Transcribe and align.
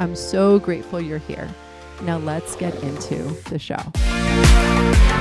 I'm 0.00 0.14
so 0.14 0.58
grateful 0.58 1.00
you're 1.00 1.18
here. 1.18 1.48
Now 2.02 2.18
let's 2.18 2.54
get 2.56 2.74
into 2.82 3.16
the 3.50 3.58
show. 3.58 5.17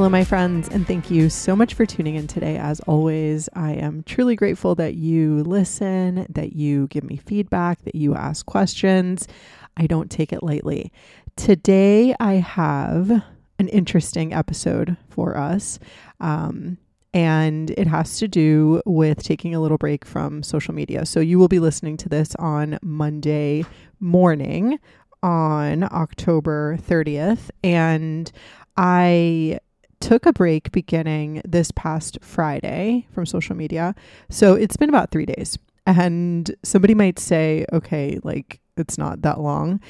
Hello, 0.00 0.08
my 0.08 0.24
friends, 0.24 0.66
and 0.70 0.86
thank 0.86 1.10
you 1.10 1.28
so 1.28 1.54
much 1.54 1.74
for 1.74 1.84
tuning 1.84 2.14
in 2.14 2.26
today. 2.26 2.56
As 2.56 2.80
always, 2.86 3.50
I 3.52 3.72
am 3.72 4.02
truly 4.04 4.34
grateful 4.34 4.74
that 4.76 4.94
you 4.94 5.44
listen, 5.44 6.26
that 6.30 6.54
you 6.54 6.86
give 6.86 7.04
me 7.04 7.18
feedback, 7.18 7.82
that 7.82 7.94
you 7.94 8.14
ask 8.14 8.46
questions. 8.46 9.28
I 9.76 9.86
don't 9.86 10.10
take 10.10 10.32
it 10.32 10.42
lightly. 10.42 10.90
Today, 11.36 12.14
I 12.18 12.36
have 12.36 13.10
an 13.58 13.68
interesting 13.68 14.32
episode 14.32 14.96
for 15.10 15.36
us. 15.36 15.78
Um, 16.18 16.78
and 17.12 17.68
it 17.72 17.86
has 17.86 18.18
to 18.20 18.26
do 18.26 18.80
with 18.86 19.22
taking 19.22 19.54
a 19.54 19.60
little 19.60 19.76
break 19.76 20.06
from 20.06 20.42
social 20.42 20.72
media. 20.72 21.04
So, 21.04 21.20
you 21.20 21.38
will 21.38 21.46
be 21.46 21.58
listening 21.58 21.98
to 21.98 22.08
this 22.08 22.34
on 22.36 22.78
Monday 22.80 23.66
morning 24.00 24.78
on 25.22 25.82
October 25.82 26.78
30th. 26.78 27.50
And 27.62 28.32
I 28.78 29.58
took 30.00 30.26
a 30.26 30.32
break 30.32 30.72
beginning 30.72 31.42
this 31.44 31.70
past 31.70 32.18
Friday 32.22 33.06
from 33.12 33.26
social 33.26 33.54
media. 33.54 33.94
So 34.28 34.54
it's 34.54 34.76
been 34.76 34.88
about 34.88 35.10
three 35.10 35.26
days. 35.26 35.58
And 35.86 36.54
somebody 36.62 36.94
might 36.94 37.18
say, 37.18 37.66
okay, 37.72 38.18
like 38.22 38.60
it's 38.76 38.98
not 38.98 39.22
that 39.22 39.40
long. 39.40 39.80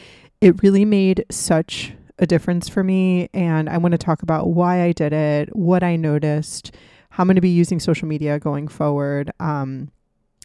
It 0.40 0.62
really 0.62 0.84
made 0.84 1.24
such 1.30 1.92
a 2.18 2.26
difference 2.26 2.68
for 2.68 2.84
me. 2.84 3.28
And 3.32 3.68
I 3.68 3.78
want 3.78 3.92
to 3.92 3.98
talk 3.98 4.22
about 4.22 4.48
why 4.48 4.82
I 4.82 4.92
did 4.92 5.12
it, 5.12 5.54
what 5.56 5.82
I 5.82 5.96
noticed, 5.96 6.74
how 7.10 7.22
I'm 7.22 7.28
going 7.28 7.36
to 7.36 7.40
be 7.40 7.48
using 7.48 7.80
social 7.80 8.06
media 8.06 8.38
going 8.38 8.68
forward. 8.68 9.30
Um, 9.40 9.90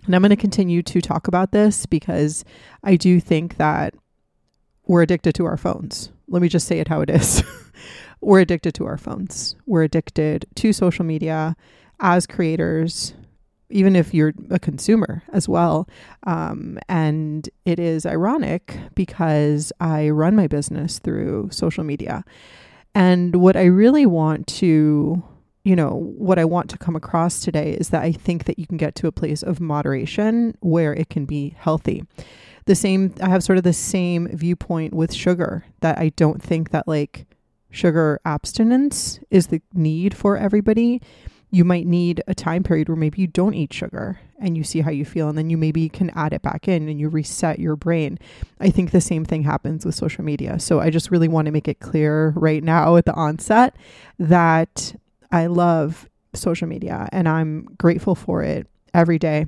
and 0.05 0.15
I'm 0.15 0.21
going 0.21 0.29
to 0.29 0.35
continue 0.35 0.83
to 0.83 1.01
talk 1.01 1.27
about 1.27 1.51
this 1.51 1.85
because 1.85 2.45
I 2.83 2.95
do 2.95 3.19
think 3.19 3.57
that 3.57 3.93
we're 4.85 5.01
addicted 5.01 5.33
to 5.35 5.45
our 5.45 5.57
phones. 5.57 6.11
Let 6.27 6.41
me 6.41 6.49
just 6.49 6.67
say 6.67 6.79
it 6.79 6.87
how 6.87 7.01
it 7.01 7.09
is. 7.09 7.43
we're 8.25 8.39
addicted 8.39 8.73
to 8.73 8.85
our 8.87 8.97
phones. 8.97 9.55
We're 9.67 9.83
addicted 9.83 10.45
to 10.55 10.73
social 10.73 11.05
media 11.05 11.55
as 11.99 12.25
creators, 12.25 13.13
even 13.69 13.95
if 13.95 14.15
you're 14.15 14.33
a 14.49 14.57
consumer 14.57 15.21
as 15.31 15.47
well. 15.47 15.87
Um, 16.25 16.79
and 16.89 17.47
it 17.65 17.79
is 17.79 18.05
ironic 18.05 18.79
because 18.95 19.71
I 19.79 20.09
run 20.09 20.35
my 20.35 20.47
business 20.47 20.97
through 20.97 21.49
social 21.51 21.83
media. 21.83 22.25
And 22.95 23.35
what 23.35 23.55
I 23.55 23.65
really 23.65 24.07
want 24.07 24.47
to, 24.47 25.23
you 25.63 25.75
know, 25.75 25.91
what 26.17 26.39
I 26.39 26.45
want 26.45 26.71
to 26.71 26.79
come 26.79 26.95
across 26.95 27.41
today 27.41 27.73
is 27.73 27.89
that 27.89 28.01
I 28.01 28.11
think 28.11 28.45
that 28.45 28.57
you 28.57 28.65
can 28.65 28.77
get 28.77 28.95
to 28.95 29.07
a 29.07 29.11
place 29.11 29.43
of 29.43 29.61
moderation 29.61 30.57
where 30.61 30.93
it 30.93 31.09
can 31.09 31.25
be 31.25 31.55
healthy. 31.59 32.03
The 32.65 32.75
same, 32.75 33.13
I 33.21 33.29
have 33.29 33.43
sort 33.43 33.59
of 33.59 33.63
the 33.63 33.73
same 33.73 34.27
viewpoint 34.35 34.95
with 34.95 35.13
sugar 35.13 35.63
that 35.81 35.99
I 35.99 36.09
don't 36.09 36.41
think 36.41 36.71
that 36.71 36.87
like 36.87 37.27
sugar 37.75 38.19
abstinence 38.25 39.19
is 39.29 39.47
the 39.47 39.61
need 39.73 40.15
for 40.15 40.37
everybody. 40.37 41.01
You 41.51 41.65
might 41.65 41.85
need 41.85 42.23
a 42.27 42.33
time 42.33 42.63
period 42.63 42.87
where 42.87 42.95
maybe 42.95 43.21
you 43.21 43.27
don't 43.27 43.53
eat 43.53 43.73
sugar 43.73 44.19
and 44.39 44.57
you 44.57 44.63
see 44.63 44.81
how 44.81 44.91
you 44.91 45.05
feel, 45.05 45.29
and 45.29 45.37
then 45.37 45.49
you 45.49 45.57
maybe 45.57 45.87
can 45.87 46.09
add 46.11 46.33
it 46.33 46.41
back 46.41 46.67
in 46.67 46.89
and 46.89 46.99
you 46.99 47.07
reset 47.07 47.59
your 47.59 47.75
brain. 47.75 48.17
I 48.59 48.69
think 48.69 48.91
the 48.91 49.01
same 49.01 49.23
thing 49.23 49.43
happens 49.43 49.85
with 49.85 49.95
social 49.95 50.23
media. 50.23 50.59
So 50.59 50.79
I 50.79 50.89
just 50.89 51.11
really 51.11 51.27
want 51.27 51.45
to 51.45 51.51
make 51.51 51.67
it 51.67 51.79
clear 51.79 52.29
right 52.35 52.63
now 52.63 52.95
at 52.95 53.05
the 53.05 53.13
onset 53.13 53.75
that 54.19 54.95
I 55.31 55.47
love 55.47 56.09
social 56.33 56.67
media 56.67 57.07
and 57.11 57.29
I'm 57.29 57.63
grateful 57.77 58.15
for 58.15 58.41
it 58.43 58.67
every 58.93 59.19
day. 59.19 59.47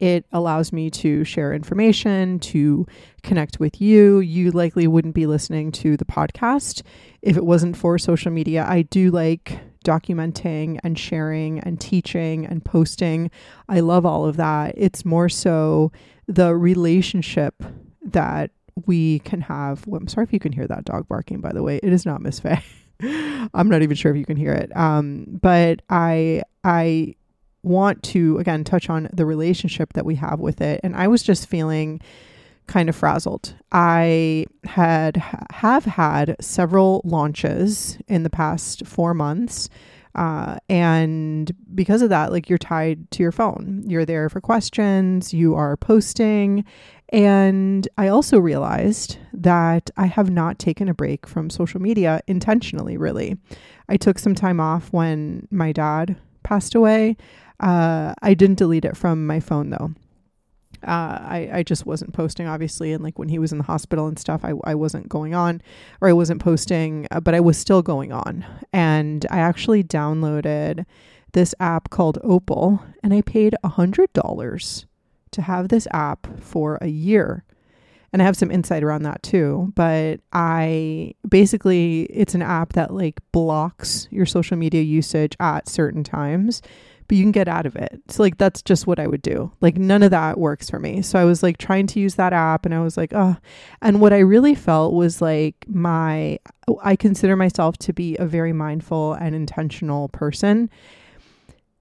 It 0.00 0.26
allows 0.32 0.72
me 0.72 0.90
to 0.90 1.24
share 1.24 1.52
information, 1.52 2.38
to 2.40 2.86
connect 3.22 3.60
with 3.60 3.80
you. 3.80 4.20
You 4.20 4.50
likely 4.50 4.86
wouldn't 4.86 5.14
be 5.14 5.26
listening 5.26 5.72
to 5.72 5.96
the 5.96 6.04
podcast 6.04 6.82
if 7.22 7.36
it 7.36 7.44
wasn't 7.44 7.76
for 7.76 7.98
social 7.98 8.30
media. 8.30 8.64
I 8.68 8.82
do 8.82 9.10
like 9.10 9.60
documenting 9.84 10.78
and 10.82 10.98
sharing 10.98 11.58
and 11.60 11.80
teaching 11.80 12.46
and 12.46 12.64
posting. 12.64 13.30
I 13.68 13.80
love 13.80 14.06
all 14.06 14.26
of 14.26 14.36
that. 14.36 14.74
It's 14.76 15.04
more 15.04 15.28
so 15.28 15.92
the 16.26 16.54
relationship 16.54 17.62
that 18.04 18.50
we 18.86 19.18
can 19.20 19.40
have. 19.42 19.86
Well, 19.86 20.00
I'm 20.00 20.08
sorry 20.08 20.24
if 20.24 20.32
you 20.32 20.40
can 20.40 20.52
hear 20.52 20.66
that 20.66 20.84
dog 20.84 21.08
barking, 21.08 21.40
by 21.40 21.52
the 21.52 21.62
way. 21.62 21.80
It 21.82 21.92
is 21.92 22.06
not 22.06 22.22
Miss 22.22 22.40
Faye. 22.40 22.62
I'm 23.54 23.68
not 23.68 23.82
even 23.82 23.96
sure 23.96 24.12
if 24.12 24.16
you 24.16 24.24
can 24.24 24.36
hear 24.36 24.52
it. 24.52 24.74
Um, 24.76 25.26
but 25.28 25.82
I 25.90 26.42
I 26.64 27.16
want 27.62 28.02
to 28.02 28.38
again 28.38 28.64
touch 28.64 28.90
on 28.90 29.08
the 29.12 29.26
relationship 29.26 29.92
that 29.92 30.04
we 30.04 30.14
have 30.16 30.40
with 30.40 30.60
it. 30.60 30.80
And 30.82 30.96
I 30.96 31.08
was 31.08 31.22
just 31.22 31.48
feeling 31.48 32.00
kind 32.66 32.88
of 32.88 32.96
frazzled. 32.96 33.54
I 33.72 34.46
had 34.64 35.16
have 35.52 35.84
had 35.84 36.36
several 36.40 37.02
launches 37.04 37.98
in 38.08 38.22
the 38.22 38.30
past 38.30 38.86
4 38.86 39.14
months. 39.14 39.68
Uh, 40.14 40.56
and 40.68 41.52
because 41.74 42.02
of 42.02 42.10
that, 42.10 42.32
like 42.32 42.48
you're 42.48 42.58
tied 42.58 43.10
to 43.12 43.22
your 43.22 43.32
phone. 43.32 43.82
You're 43.86 44.04
there 44.04 44.28
for 44.28 44.40
questions, 44.40 45.32
you 45.32 45.54
are 45.54 45.76
posting. 45.76 46.64
And 47.12 47.86
I 47.98 48.08
also 48.08 48.38
realized 48.38 49.18
that 49.32 49.90
I 49.96 50.06
have 50.06 50.30
not 50.30 50.58
taken 50.58 50.88
a 50.88 50.94
break 50.94 51.26
from 51.26 51.50
social 51.50 51.80
media 51.80 52.20
intentionally, 52.26 52.96
really. 52.96 53.36
I 53.88 53.96
took 53.98 54.18
some 54.18 54.34
time 54.34 54.60
off 54.60 54.92
when 54.92 55.46
my 55.50 55.72
dad 55.72 56.16
passed 56.42 56.74
away. 56.74 57.16
Uh, 57.62 58.12
I 58.20 58.34
didn't 58.34 58.58
delete 58.58 58.84
it 58.84 58.96
from 58.96 59.26
my 59.26 59.40
phone 59.40 59.70
though. 59.70 59.92
Uh, 60.84 61.18
I, 61.22 61.50
I 61.52 61.62
just 61.62 61.86
wasn't 61.86 62.12
posting, 62.12 62.48
obviously. 62.48 62.92
And 62.92 63.04
like 63.04 63.18
when 63.18 63.28
he 63.28 63.38
was 63.38 63.52
in 63.52 63.58
the 63.58 63.64
hospital 63.64 64.08
and 64.08 64.18
stuff, 64.18 64.44
I, 64.44 64.52
I 64.64 64.74
wasn't 64.74 65.08
going 65.08 65.32
on 65.32 65.62
or 66.00 66.08
I 66.08 66.12
wasn't 66.12 66.42
posting, 66.42 67.06
uh, 67.12 67.20
but 67.20 67.34
I 67.34 67.40
was 67.40 67.56
still 67.56 67.82
going 67.82 68.12
on. 68.12 68.44
And 68.72 69.24
I 69.30 69.38
actually 69.38 69.84
downloaded 69.84 70.84
this 71.32 71.54
app 71.60 71.90
called 71.90 72.18
Opal 72.24 72.84
and 73.02 73.14
I 73.14 73.20
paid 73.20 73.54
a 73.62 73.70
$100 73.70 74.84
to 75.30 75.42
have 75.42 75.68
this 75.68 75.86
app 75.92 76.26
for 76.40 76.78
a 76.80 76.88
year. 76.88 77.44
And 78.12 78.20
I 78.20 78.24
have 78.24 78.36
some 78.36 78.50
insight 78.50 78.82
around 78.82 79.04
that 79.04 79.22
too. 79.22 79.72
But 79.76 80.20
I 80.32 81.14
basically, 81.26 82.02
it's 82.10 82.34
an 82.34 82.42
app 82.42 82.72
that 82.72 82.92
like 82.92 83.20
blocks 83.30 84.08
your 84.10 84.26
social 84.26 84.56
media 84.56 84.82
usage 84.82 85.36
at 85.38 85.68
certain 85.68 86.02
times 86.02 86.60
but 87.12 87.18
you 87.18 87.24
can 87.24 87.32
get 87.32 87.46
out 87.46 87.66
of 87.66 87.76
it. 87.76 88.00
So 88.08 88.22
like 88.22 88.38
that's 88.38 88.62
just 88.62 88.86
what 88.86 88.98
I 88.98 89.06
would 89.06 89.20
do. 89.20 89.52
Like 89.60 89.76
none 89.76 90.02
of 90.02 90.12
that 90.12 90.38
works 90.38 90.70
for 90.70 90.78
me. 90.78 91.02
So 91.02 91.18
I 91.18 91.24
was 91.24 91.42
like 91.42 91.58
trying 91.58 91.86
to 91.88 92.00
use 92.00 92.14
that 92.14 92.32
app 92.32 92.64
and 92.64 92.74
I 92.74 92.80
was 92.80 92.96
like, 92.96 93.12
oh. 93.12 93.36
And 93.82 94.00
what 94.00 94.14
I 94.14 94.20
really 94.20 94.54
felt 94.54 94.94
was 94.94 95.20
like 95.20 95.56
my 95.68 96.38
I 96.82 96.96
consider 96.96 97.36
myself 97.36 97.76
to 97.80 97.92
be 97.92 98.16
a 98.16 98.24
very 98.24 98.54
mindful 98.54 99.12
and 99.12 99.34
intentional 99.34 100.08
person. 100.08 100.70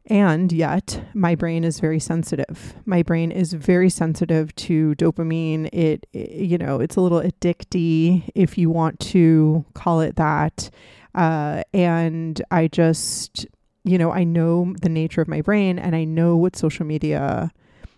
And 0.08 0.52
yet, 0.52 1.02
my 1.14 1.36
brain 1.36 1.64
is 1.64 1.80
very 1.80 2.00
sensitive. 2.02 2.74
My 2.84 3.02
brain 3.02 3.32
is 3.32 3.54
very 3.54 3.90
sensitive 3.90 4.54
to 4.56 4.96
dopamine. 4.96 5.70
It, 5.72 6.08
it 6.12 6.32
you 6.32 6.58
know, 6.58 6.82
it's 6.82 6.98
a 6.98 7.02
little 7.02 7.22
addicty, 7.22 8.30
if 8.36 8.58
you 8.58 8.70
want 8.70 9.00
to 9.12 9.64
call 9.76 10.02
it 10.02 10.18
that. 10.18 10.70
Uh, 11.16 11.64
and 11.74 12.42
I 12.52 12.68
just, 12.68 13.46
you 13.84 13.98
know, 13.98 14.12
I 14.12 14.24
know 14.24 14.76
the 14.82 14.90
nature 14.90 15.22
of 15.22 15.28
my 15.28 15.42
brain 15.42 15.80
and 15.80 15.96
I 15.96 16.04
know 16.04 16.38
what 16.38 16.56
social 16.56 16.86
media 16.86 17.52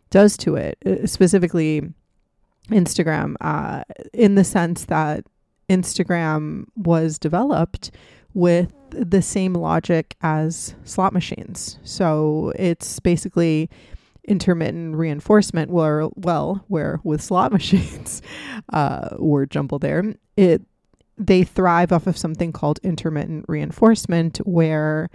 does 0.09 0.37
to 0.37 0.55
it, 0.55 0.77
uh, 0.85 1.05
specifically 1.07 1.81
Instagram, 2.69 3.35
uh, 3.41 3.83
in 4.13 4.35
the 4.35 4.43
sense 4.43 4.85
that 4.85 5.25
Instagram 5.69 6.65
was 6.75 7.17
developed 7.19 7.91
with 8.33 8.73
the 8.89 9.21
same 9.21 9.53
logic 9.53 10.15
as 10.21 10.75
slot 10.83 11.13
machines. 11.13 11.79
So 11.83 12.53
it's 12.55 12.99
basically 12.99 13.69
intermittent 14.25 14.95
reinforcement 14.95 15.69
where 15.69 16.07
well 16.15 16.63
where 16.69 16.99
with 17.03 17.21
slot 17.21 17.51
machines 17.51 18.21
uh 18.71 19.09
word 19.19 19.51
jumble 19.51 19.77
there 19.77 20.15
it 20.37 20.61
they 21.17 21.43
thrive 21.43 21.91
off 21.91 22.07
of 22.07 22.17
something 22.17 22.53
called 22.53 22.79
intermittent 22.83 23.43
reinforcement 23.49 24.37
where 24.45 25.09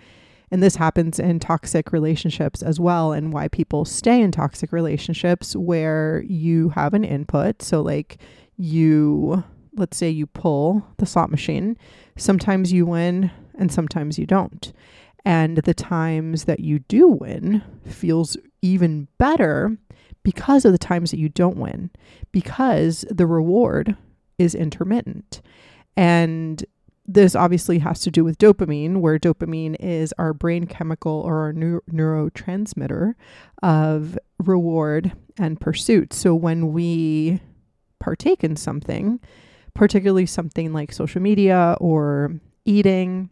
and 0.50 0.62
this 0.62 0.76
happens 0.76 1.18
in 1.18 1.38
toxic 1.38 1.92
relationships 1.92 2.62
as 2.62 2.80
well 2.80 3.12
and 3.12 3.32
why 3.32 3.48
people 3.48 3.84
stay 3.84 4.20
in 4.20 4.30
toxic 4.30 4.72
relationships 4.72 5.54
where 5.56 6.22
you 6.26 6.70
have 6.70 6.94
an 6.94 7.04
input 7.04 7.62
so 7.62 7.80
like 7.80 8.18
you 8.56 9.42
let's 9.76 9.96
say 9.96 10.08
you 10.08 10.26
pull 10.26 10.84
the 10.96 11.06
slot 11.06 11.30
machine 11.30 11.76
sometimes 12.16 12.72
you 12.72 12.86
win 12.86 13.30
and 13.58 13.70
sometimes 13.70 14.18
you 14.18 14.26
don't 14.26 14.72
and 15.24 15.58
the 15.58 15.74
times 15.74 16.44
that 16.44 16.60
you 16.60 16.78
do 16.80 17.08
win 17.08 17.62
feels 17.84 18.36
even 18.62 19.08
better 19.18 19.76
because 20.22 20.64
of 20.64 20.72
the 20.72 20.78
times 20.78 21.10
that 21.10 21.18
you 21.18 21.28
don't 21.28 21.56
win, 21.56 21.90
because 22.32 23.04
the 23.10 23.26
reward 23.26 23.96
is 24.38 24.54
intermittent. 24.54 25.40
And 25.96 26.64
this 27.08 27.34
obviously 27.34 27.78
has 27.78 28.00
to 28.00 28.10
do 28.10 28.22
with 28.22 28.36
dopamine, 28.36 28.98
where 28.98 29.18
dopamine 29.18 29.76
is 29.80 30.12
our 30.18 30.34
brain 30.34 30.66
chemical 30.66 31.22
or 31.22 31.38
our 31.40 31.52
neu- 31.54 31.80
neurotransmitter 31.90 33.14
of 33.62 34.18
reward 34.38 35.12
and 35.38 35.58
pursuit. 35.58 36.12
So 36.12 36.34
when 36.34 36.70
we 36.70 37.40
partake 37.98 38.44
in 38.44 38.56
something, 38.56 39.20
particularly 39.72 40.26
something 40.26 40.74
like 40.74 40.92
social 40.92 41.22
media 41.22 41.78
or 41.80 42.38
eating 42.66 43.30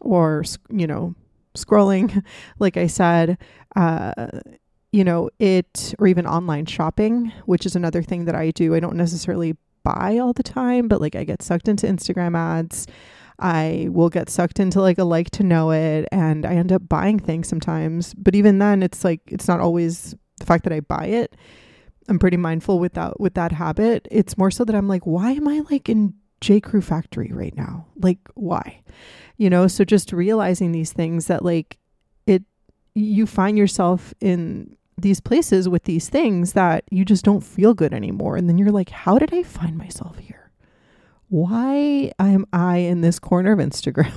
or, 0.00 0.44
you 0.70 0.86
know, 0.86 1.16
scrolling, 1.56 2.22
like 2.60 2.76
I 2.76 2.86
said, 2.86 3.36
uh, 3.74 4.28
you 4.92 5.02
know, 5.02 5.28
it, 5.40 5.92
or 5.98 6.06
even 6.06 6.24
online 6.24 6.66
shopping, 6.66 7.32
which 7.46 7.66
is 7.66 7.74
another 7.74 8.02
thing 8.02 8.26
that 8.26 8.36
I 8.36 8.52
do. 8.52 8.76
I 8.76 8.80
don't 8.80 8.96
necessarily 8.96 9.56
buy 9.86 10.18
all 10.18 10.32
the 10.32 10.42
time, 10.42 10.88
but 10.88 11.00
like 11.00 11.14
I 11.14 11.24
get 11.24 11.42
sucked 11.42 11.68
into 11.68 11.86
Instagram 11.86 12.36
ads. 12.36 12.86
I 13.38 13.88
will 13.90 14.08
get 14.08 14.30
sucked 14.30 14.58
into 14.60 14.80
like 14.80 14.98
a 14.98 15.04
like 15.04 15.30
to 15.32 15.42
know 15.42 15.70
it 15.70 16.08
and 16.10 16.46
I 16.46 16.54
end 16.54 16.72
up 16.72 16.88
buying 16.88 17.18
things 17.18 17.48
sometimes. 17.48 18.14
But 18.14 18.34
even 18.34 18.58
then 18.58 18.82
it's 18.82 19.04
like 19.04 19.20
it's 19.26 19.46
not 19.46 19.60
always 19.60 20.14
the 20.38 20.46
fact 20.46 20.64
that 20.64 20.72
I 20.72 20.80
buy 20.80 21.06
it. 21.06 21.36
I'm 22.08 22.18
pretty 22.18 22.36
mindful 22.36 22.78
with 22.78 22.94
that 22.94 23.20
with 23.20 23.34
that 23.34 23.52
habit. 23.52 24.08
It's 24.10 24.38
more 24.38 24.50
so 24.50 24.64
that 24.64 24.74
I'm 24.74 24.88
like, 24.88 25.04
why 25.04 25.32
am 25.32 25.46
I 25.46 25.60
like 25.70 25.88
in 25.88 26.14
J. 26.40 26.60
Crew 26.60 26.80
factory 26.80 27.30
right 27.32 27.56
now? 27.56 27.86
Like 27.96 28.18
why? 28.34 28.82
you 29.36 29.50
know 29.50 29.66
so 29.66 29.84
just 29.84 30.12
realizing 30.12 30.72
these 30.72 30.92
things 30.92 31.26
that 31.26 31.44
like 31.44 31.78
it 32.26 32.42
you 32.94 33.26
find 33.26 33.58
yourself 33.58 34.14
in 34.20 34.75
these 34.98 35.20
places 35.20 35.68
with 35.68 35.84
these 35.84 36.08
things 36.08 36.54
that 36.54 36.84
you 36.90 37.04
just 37.04 37.24
don't 37.24 37.42
feel 37.42 37.74
good 37.74 37.92
anymore. 37.92 38.36
And 38.36 38.48
then 38.48 38.58
you're 38.58 38.70
like 38.70 38.90
how 38.90 39.18
did 39.18 39.32
i 39.32 39.42
find 39.42 39.76
myself 39.76 40.18
here? 40.18 40.50
Why 41.28 42.12
am 42.18 42.46
i 42.52 42.78
in 42.78 43.00
this 43.00 43.18
corner 43.18 43.52
of 43.52 43.58
instagram? 43.58 44.12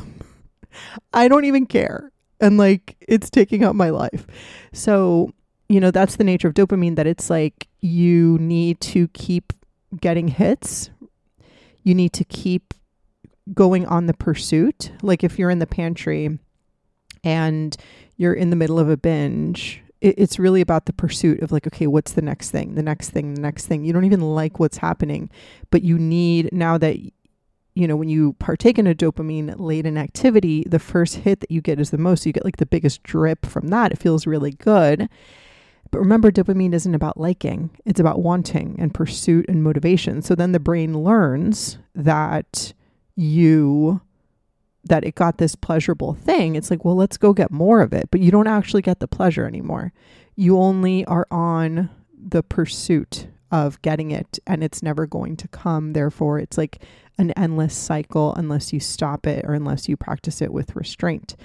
I 1.13 1.27
don't 1.27 1.45
even 1.45 1.65
care. 1.65 2.11
And 2.39 2.57
like 2.57 2.95
it's 3.01 3.29
taking 3.29 3.63
up 3.63 3.75
my 3.75 3.89
life. 3.89 4.25
So 4.73 5.31
you 5.67 5.79
know 5.79 5.91
that's 5.91 6.15
the 6.15 6.23
nature 6.23 6.47
of 6.47 6.53
dopamine 6.53 6.95
that 6.95 7.07
it's 7.07 7.29
like 7.29 7.67
you 7.81 8.37
need 8.39 8.79
to 8.81 9.07
keep 9.09 9.53
getting 9.99 10.27
hits. 10.27 10.89
You 11.83 11.95
need 11.95 12.13
to 12.13 12.23
keep 12.23 12.73
going 13.53 13.85
on 13.85 14.05
the 14.05 14.13
pursuit. 14.13 14.91
Like 15.01 15.23
if 15.23 15.39
you're 15.39 15.49
in 15.49 15.59
the 15.59 15.67
pantry 15.67 16.37
and 17.23 17.75
you're 18.17 18.33
in 18.33 18.49
the 18.49 18.55
middle 18.55 18.79
of 18.79 18.89
a 18.89 18.97
binge, 18.97 19.81
it, 20.01 20.15
it's 20.17 20.39
really 20.39 20.61
about 20.61 20.85
the 20.85 20.93
pursuit 20.93 21.41
of 21.41 21.51
like, 21.51 21.67
okay, 21.67 21.87
what's 21.87 22.13
the 22.13 22.21
next 22.21 22.51
thing, 22.51 22.75
the 22.75 22.83
next 22.83 23.09
thing, 23.09 23.35
the 23.35 23.41
next 23.41 23.67
thing. 23.67 23.83
You 23.83 23.93
don't 23.93 24.05
even 24.05 24.21
like 24.21 24.59
what's 24.59 24.77
happening, 24.77 25.29
but 25.71 25.83
you 25.83 25.97
need 25.97 26.51
now 26.51 26.77
that 26.77 26.97
you 27.75 27.87
know, 27.87 27.95
when 27.95 28.09
you 28.09 28.33
partake 28.33 28.77
in 28.77 28.87
a 28.87 28.95
dopamine 28.95 29.55
laden 29.57 29.97
activity, 29.97 30.65
the 30.67 30.79
first 30.79 31.17
hit 31.17 31.39
that 31.39 31.51
you 31.51 31.61
get 31.61 31.79
is 31.79 31.91
the 31.91 31.97
most. 31.97 32.25
You 32.25 32.33
get 32.33 32.43
like 32.43 32.57
the 32.57 32.65
biggest 32.65 33.03
drip 33.03 33.45
from 33.45 33.69
that. 33.69 33.93
It 33.93 33.99
feels 33.99 34.27
really 34.27 34.51
good. 34.51 35.07
But 35.91 35.99
remember, 35.99 36.29
dopamine 36.29 36.73
isn't 36.73 36.93
about 36.93 37.17
liking, 37.17 37.69
it's 37.85 37.99
about 37.99 38.21
wanting 38.21 38.75
and 38.79 38.93
pursuit 38.93 39.45
and 39.47 39.63
motivation. 39.63 40.21
So 40.21 40.35
then 40.35 40.51
the 40.51 40.59
brain 40.59 41.03
learns 41.03 41.77
that 41.95 42.73
you 43.15 44.01
that 44.83 45.03
it 45.03 45.15
got 45.15 45.37
this 45.37 45.55
pleasurable 45.55 46.13
thing, 46.13 46.55
it's 46.55 46.71
like, 46.71 46.85
well, 46.85 46.95
let's 46.95 47.17
go 47.17 47.33
get 47.33 47.51
more 47.51 47.81
of 47.81 47.93
it. 47.93 48.09
But 48.11 48.21
you 48.21 48.31
don't 48.31 48.47
actually 48.47 48.81
get 48.81 48.99
the 48.99 49.07
pleasure 49.07 49.45
anymore. 49.45 49.91
You 50.35 50.57
only 50.57 51.05
are 51.05 51.27
on 51.29 51.89
the 52.17 52.43
pursuit 52.43 53.27
of 53.51 53.81
getting 53.81 54.11
it 54.11 54.39
and 54.45 54.63
it's 54.63 54.83
never 54.83 55.05
going 55.05 55.35
to 55.37 55.47
come. 55.47 55.93
Therefore, 55.93 56.39
it's 56.39 56.57
like 56.57 56.83
an 57.17 57.31
endless 57.31 57.75
cycle 57.75 58.33
unless 58.35 58.71
you 58.71 58.79
stop 58.79 59.27
it 59.27 59.43
or 59.45 59.53
unless 59.53 59.89
you 59.89 59.97
practice 59.97 60.41
it 60.41 60.53
with 60.53 60.75
restraint. 60.75 61.35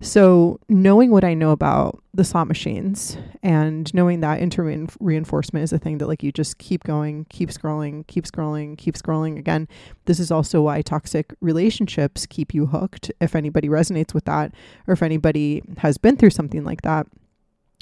So, 0.00 0.60
knowing 0.68 1.10
what 1.10 1.24
I 1.24 1.34
know 1.34 1.50
about 1.50 2.00
the 2.14 2.22
slot 2.22 2.46
machines 2.46 3.18
and 3.42 3.92
knowing 3.92 4.20
that 4.20 4.38
intermittent 4.38 4.94
reinforcement 5.00 5.64
is 5.64 5.72
a 5.72 5.78
thing 5.78 5.98
that, 5.98 6.06
like, 6.06 6.22
you 6.22 6.30
just 6.30 6.58
keep 6.58 6.84
going, 6.84 7.26
keep 7.30 7.50
scrolling, 7.50 8.06
keep 8.06 8.24
scrolling, 8.24 8.78
keep 8.78 8.94
scrolling. 8.94 9.38
Again, 9.38 9.66
this 10.04 10.20
is 10.20 10.30
also 10.30 10.62
why 10.62 10.82
toxic 10.82 11.34
relationships 11.40 12.26
keep 12.26 12.54
you 12.54 12.66
hooked. 12.66 13.10
If 13.20 13.34
anybody 13.34 13.68
resonates 13.68 14.14
with 14.14 14.24
that, 14.26 14.54
or 14.86 14.92
if 14.92 15.02
anybody 15.02 15.64
has 15.78 15.98
been 15.98 16.16
through 16.16 16.30
something 16.30 16.62
like 16.62 16.82
that, 16.82 17.08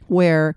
where 0.07 0.57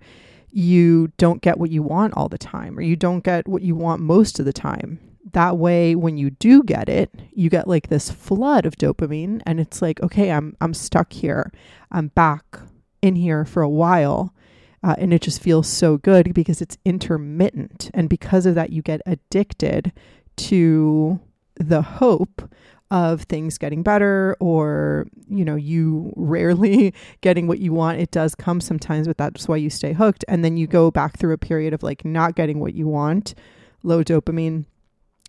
you 0.50 1.12
don't 1.18 1.42
get 1.42 1.58
what 1.58 1.70
you 1.70 1.82
want 1.82 2.14
all 2.14 2.30
the 2.30 2.38
time, 2.38 2.78
or 2.78 2.82
you 2.82 2.96
don't 2.96 3.22
get 3.22 3.46
what 3.46 3.60
you 3.60 3.74
want 3.74 4.00
most 4.00 4.38
of 4.38 4.46
the 4.46 4.52
time 4.52 4.98
that 5.32 5.58
way 5.58 5.94
when 5.94 6.16
you 6.16 6.30
do 6.30 6.62
get 6.62 6.88
it 6.88 7.10
you 7.32 7.50
get 7.50 7.68
like 7.68 7.88
this 7.88 8.10
flood 8.10 8.64
of 8.64 8.76
dopamine 8.76 9.42
and 9.44 9.60
it's 9.60 9.82
like 9.82 10.02
okay 10.02 10.30
i'm 10.32 10.56
i'm 10.60 10.74
stuck 10.74 11.12
here. 11.12 11.52
I'm 11.90 12.08
back 12.08 12.60
in 13.02 13.16
here 13.16 13.44
for 13.44 13.62
a 13.62 13.68
while 13.68 14.34
uh, 14.82 14.94
and 14.98 15.12
it 15.12 15.22
just 15.22 15.42
feels 15.42 15.68
so 15.68 15.98
good 15.98 16.32
because 16.32 16.62
it's 16.62 16.78
intermittent. 16.84 17.90
And 17.92 18.08
because 18.08 18.46
of 18.46 18.54
that 18.54 18.70
you 18.70 18.82
get 18.82 19.02
addicted 19.06 19.92
to 20.36 21.20
the 21.56 21.82
hope 21.82 22.50
of 22.90 23.22
things 23.22 23.56
getting 23.56 23.84
better 23.84 24.36
or 24.40 25.06
you 25.28 25.44
know 25.44 25.54
you 25.54 26.12
rarely 26.16 26.92
getting 27.20 27.46
what 27.46 27.60
you 27.60 27.72
want. 27.72 28.00
It 28.00 28.10
does 28.10 28.34
come 28.34 28.60
sometimes 28.60 29.06
but 29.06 29.18
that's 29.18 29.46
why 29.46 29.56
you 29.56 29.70
stay 29.70 29.92
hooked. 29.92 30.24
And 30.28 30.44
then 30.44 30.56
you 30.56 30.66
go 30.66 30.90
back 30.90 31.18
through 31.18 31.34
a 31.34 31.38
period 31.38 31.72
of 31.74 31.82
like 31.82 32.04
not 32.04 32.34
getting 32.34 32.58
what 32.58 32.74
you 32.74 32.88
want 32.88 33.34
low 33.82 34.04
dopamine 34.04 34.66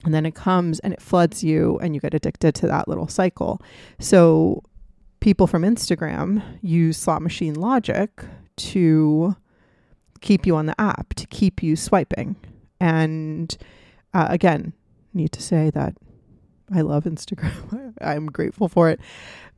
and 0.04 0.14
then 0.14 0.26
it 0.26 0.36
comes 0.36 0.80
and 0.80 0.94
it 0.94 1.02
floods 1.02 1.44
you 1.44 1.80
and 1.80 1.94
you 1.94 2.02
get 2.02 2.14
addicted 2.14 2.56
to 2.56 2.68
that 2.68 2.88
little 2.88 3.08
cycle. 3.08 3.62
So 4.00 4.64
people 5.20 5.48
from 5.48 5.64
Instagram 5.64 6.44
use 6.62 6.98
slot 6.98 7.22
machine 7.22 7.54
logic 7.54 8.26
to 8.58 9.36
keep 10.22 10.46
you 10.46 10.56
on 10.56 10.66
the 10.66 10.80
app, 10.80 11.14
to 11.16 11.28
keep 11.28 11.64
you 11.64 11.76
swiping. 11.76 12.36
And 12.80 13.56
uh, 14.14 14.28
again, 14.30 14.74
need 15.14 15.32
to 15.34 15.42
say 15.42 15.70
that 15.72 15.96
I 16.74 16.82
love 16.82 17.04
Instagram. 17.04 17.94
I'm 18.02 18.28
grateful 18.28 18.68
for 18.68 18.90
it. 18.90 19.00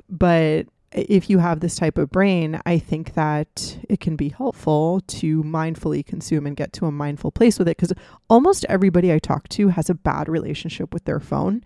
But 0.10 0.68
if 0.94 1.30
you 1.30 1.40
have 1.40 1.60
this 1.60 1.76
type 1.76 1.98
of 1.98 2.10
brain, 2.12 2.62
I 2.66 2.78
think 2.80 3.14
that 3.16 3.78
it 3.90 4.00
can 4.00 4.16
be 4.16 4.30
helpful 4.30 5.02
to 5.08 5.44
mindfully 5.44 6.06
consume 6.06 6.46
and 6.46 6.56
get 6.56 6.74
to 6.74 6.86
a 6.86 6.92
mindful 6.92 7.32
place 7.32 7.60
with 7.60 7.68
it 7.68 7.78
because 7.78 7.94
almost 8.30 8.66
everybody 8.70 9.12
I 9.12 9.20
talk 9.20 9.50
to 9.50 9.70
has 9.70 9.90
a 9.90 9.96
bad 9.96 10.30
relationship 10.30 10.94
with 10.94 11.06
their 11.06 11.20
phone 11.20 11.64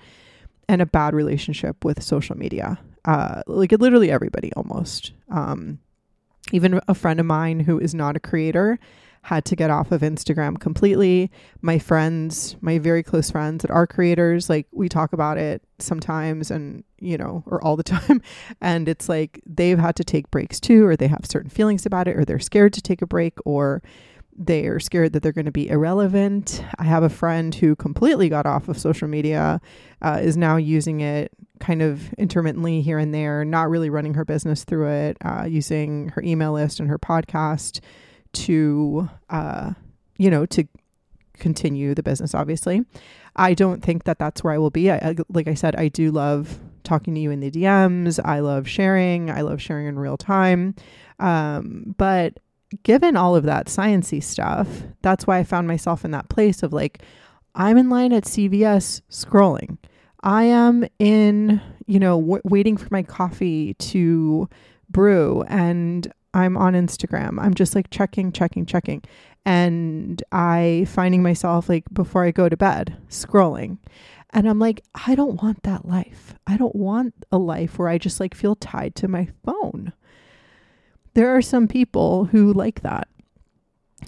and 0.70 0.82
a 0.82 0.86
bad 0.86 1.14
relationship 1.14 1.84
with 1.84 2.04
social 2.04 2.38
media. 2.38 2.80
Uh, 3.06 3.42
like 3.48 3.72
literally 3.72 4.12
everybody 4.12 4.52
almost. 4.54 5.12
Um, 5.30 5.80
even 6.52 6.80
a 6.88 6.94
friend 6.94 7.20
of 7.20 7.26
mine 7.26 7.62
who 7.62 7.80
is 7.80 7.94
not 7.94 8.16
a 8.16 8.22
creator 8.22 8.80
had 9.28 9.44
to 9.44 9.58
get 9.58 9.70
off 9.70 9.92
of 9.92 10.04
Instagram 10.04 10.58
completely. 10.58 11.30
My 11.62 11.80
friends, 11.80 12.56
my 12.62 12.80
very 12.80 13.04
close 13.04 13.30
friends 13.30 13.62
that 13.62 13.70
are 13.70 13.86
creators, 13.86 14.50
like 14.50 14.68
we 14.72 14.88
talk 14.88 15.12
about 15.12 15.38
it 15.38 15.62
sometimes 15.80 16.50
and, 16.50 16.86
you 17.00 17.18
know, 17.18 17.44
or 17.46 17.62
all 17.62 17.76
the 17.76 17.84
time. 17.98 18.22
And 18.62 18.88
it's 18.88 19.10
like 19.10 19.42
they've 19.46 19.78
had 19.78 19.98
to 19.98 20.06
take 20.06 20.32
breaks 20.32 20.62
too, 20.62 20.86
or 20.86 20.96
they 20.96 21.10
have 21.10 21.26
certain 21.26 21.50
feelings 21.50 21.86
about 21.86 22.08
it, 22.08 22.16
or 22.16 22.24
they're 22.24 22.40
scared 22.40 22.72
to 22.72 22.82
take 22.82 23.02
a 23.02 23.06
break, 23.06 23.38
or 23.44 23.84
they're 24.38 24.80
scared 24.80 25.12
that 25.12 25.24
they're 25.24 25.34
going 25.34 25.44
to 25.44 25.52
be 25.52 25.68
irrelevant. 25.68 26.64
I 26.80 26.86
have 26.86 27.04
a 27.04 27.10
friend 27.10 27.54
who 27.54 27.76
completely 27.76 28.30
got 28.30 28.46
off 28.46 28.70
of 28.70 28.80
social 28.80 29.10
media, 29.10 29.60
uh, 30.02 30.22
is 30.24 30.38
now 30.38 30.56
using 30.56 31.02
it 31.02 31.34
kind 31.60 31.82
of 31.82 32.14
intermittently 32.14 32.82
here 32.82 32.98
and 32.98 33.14
there, 33.14 33.44
not 33.44 33.70
really 33.70 33.90
running 33.90 34.14
her 34.14 34.24
business 34.24 34.64
through 34.64 34.88
it, 34.88 35.18
uh, 35.26 35.44
using 35.44 36.08
her 36.10 36.22
email 36.24 36.54
list 36.54 36.80
and 36.80 36.88
her 36.88 36.98
podcast 36.98 37.82
to, 38.34 39.10
uh, 39.30 39.74
you 40.18 40.30
know, 40.30 40.46
to 40.48 40.68
continue 41.34 41.94
the 41.94 42.04
business, 42.04 42.34
obviously. 42.34 42.84
I 43.36 43.54
don't 43.54 43.84
think 43.84 44.06
that 44.06 44.20
that's 44.20 44.44
where 44.44 44.54
I 44.54 44.58
will 44.58 44.72
be. 44.72 44.90
I, 44.90 44.98
I, 44.98 45.16
like 45.30 45.48
I 45.48 45.54
said, 45.54 45.76
I 45.76 45.88
do 45.90 46.12
love 46.12 46.60
talking 46.84 47.14
to 47.14 47.20
you 47.20 47.32
in 47.32 47.40
the 47.40 47.52
DMs. 47.52 48.20
I 48.24 48.40
love 48.40 48.68
sharing. 48.68 49.30
I 49.30 49.42
love 49.42 49.62
sharing 49.62 49.88
in 49.88 50.00
real 50.00 50.18
time. 50.18 50.76
Um, 51.20 51.96
but 51.98 52.40
given 52.84 53.16
all 53.16 53.36
of 53.36 53.44
that 53.44 53.68
sciency 53.68 54.22
stuff, 54.22 54.68
that's 55.02 55.28
why 55.28 55.38
I 55.38 55.44
found 55.44 55.68
myself 55.68 56.04
in 56.04 56.12
that 56.12 56.30
place 56.30 56.64
of 56.64 56.74
like, 56.74 57.02
I'm 57.56 57.78
in 57.78 57.90
line 57.90 58.14
at 58.14 58.24
CVS 58.24 59.02
scrolling. 59.10 59.78
I 60.24 60.44
am 60.44 60.86
in, 61.00 61.62
you 61.86 62.00
know, 62.00 62.20
w- 62.20 62.42
waiting 62.44 62.78
for 62.78 62.88
my 62.92 63.04
coffee 63.04 63.76
to 63.76 64.50
brew 64.90 65.44
and 65.48 66.12
I'm 66.34 66.58
on 66.58 66.74
Instagram. 66.74 67.40
I'm 67.42 67.54
just 67.54 67.76
like 67.76 67.90
checking, 67.90 68.32
checking, 68.32 68.66
checking. 68.66 69.04
And 69.46 70.22
I 70.32 70.86
finding 70.90 71.24
myself 71.24 71.70
like 71.70 71.86
before 71.94 72.26
I 72.26 72.32
go 72.32 72.50
to 72.50 72.58
bed 72.58 72.98
scrolling. 73.10 73.78
And 74.32 74.48
I'm 74.48 74.60
like, 74.60 74.84
I 75.08 75.16
don't 75.16 75.42
want 75.42 75.64
that 75.64 75.88
life. 75.88 76.36
I 76.46 76.58
don't 76.58 76.76
want 76.76 77.14
a 77.32 77.38
life 77.38 77.80
where 77.80 77.88
I 77.88 77.98
just 77.98 78.20
like 78.20 78.36
feel 78.36 78.56
tied 78.56 78.96
to 78.96 79.08
my 79.08 79.30
phone. 79.46 79.94
There 81.14 81.36
are 81.36 81.42
some 81.42 81.68
people 81.68 82.26
who 82.26 82.54
like 82.54 82.82
that. 82.82 83.08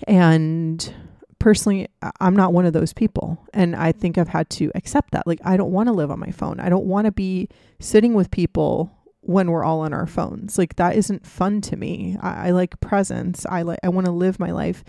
And 0.08 0.94
personally, 1.40 1.88
I'm 2.20 2.36
not 2.36 2.54
one 2.54 2.66
of 2.66 2.74
those 2.74 2.94
people. 2.94 3.48
And 3.54 3.76
I 3.76 3.92
think 3.94 4.18
I've 4.18 4.28
had 4.28 4.50
to 4.52 4.72
accept 4.76 5.12
that. 5.12 5.26
Like, 5.26 5.40
I 5.44 5.58
don't 5.58 5.72
want 5.72 5.88
to 5.88 5.94
live 5.94 6.12
on 6.12 6.20
my 6.20 6.32
phone. 6.32 6.60
I 6.60 6.70
don't 6.70 6.86
want 6.86 7.06
to 7.06 7.12
be 7.12 7.50
sitting 7.80 8.14
with 8.14 8.30
people 8.30 8.92
when 9.22 9.52
we're 9.52 9.64
all 9.64 9.82
on 9.82 9.94
our 9.94 10.08
phones. 10.08 10.58
Like, 10.58 10.76
that 10.78 10.96
isn't 10.96 11.26
fun 11.26 11.62
to 11.62 11.76
me. 11.76 12.18
I, 12.22 12.48
I 12.48 12.52
like 12.52 12.80
presence. 12.80 13.46
I 13.50 13.64
like, 13.64 13.80
I 13.84 13.90
want 13.90 14.06
to 14.06 14.12
live 14.12 14.40
my 14.40 14.52
life 14.52 14.84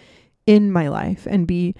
in 0.47 0.73
my 0.73 0.89
life 0.89 1.27
and 1.29 1.47
be, 1.47 1.75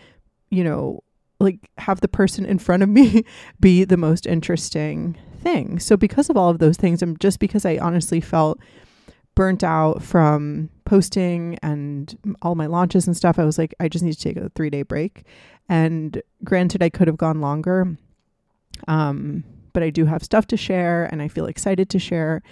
you 0.51 0.65
know, 0.65 1.03
like 1.41 1.71
have 1.79 2.01
the 2.01 2.09
person 2.09 2.45
in 2.45 2.59
front 2.59 2.83
of 2.83 2.89
me 2.89 3.25
be 3.61 3.85
the 3.85 3.97
most 3.97 4.27
interesting 4.27 5.17
thing. 5.43 5.79
So, 5.79 5.97
because 5.97 6.31
of 6.31 6.37
all 6.37 6.51
of 6.51 6.59
those 6.59 6.77
things, 6.77 7.03
and 7.03 7.19
just 7.19 7.39
because 7.41 7.65
I 7.65 7.79
honestly 7.79 8.21
felt 8.21 8.61
burnt 9.35 9.65
out 9.65 10.03
from 10.03 10.69
posting 10.85 11.59
and 11.63 12.17
all 12.43 12.55
my 12.55 12.67
launches 12.67 13.07
and 13.07 13.17
stuff, 13.17 13.39
I 13.39 13.45
was 13.45 13.59
like, 13.59 13.75
I 13.81 13.89
just 13.89 14.05
need 14.05 14.13
to 14.13 14.21
take 14.21 14.37
a 14.37 14.51
three 14.51 14.71
day 14.71 14.83
break. 14.83 15.25
And 15.69 16.21
granted, 16.45 16.83
I 16.83 16.91
could 16.91 17.09
have 17.09 17.17
gone 17.17 17.41
longer. 17.41 17.97
Um, 18.87 19.45
but 19.73 19.83
I 19.83 19.91
do 19.91 20.07
have 20.07 20.23
stuff 20.23 20.47
to 20.49 20.57
share 20.57 21.05
and 21.05 21.23
I 21.23 21.29
feel 21.29 21.47
excited 21.47 21.91
to 21.91 21.99
share. 21.99 22.43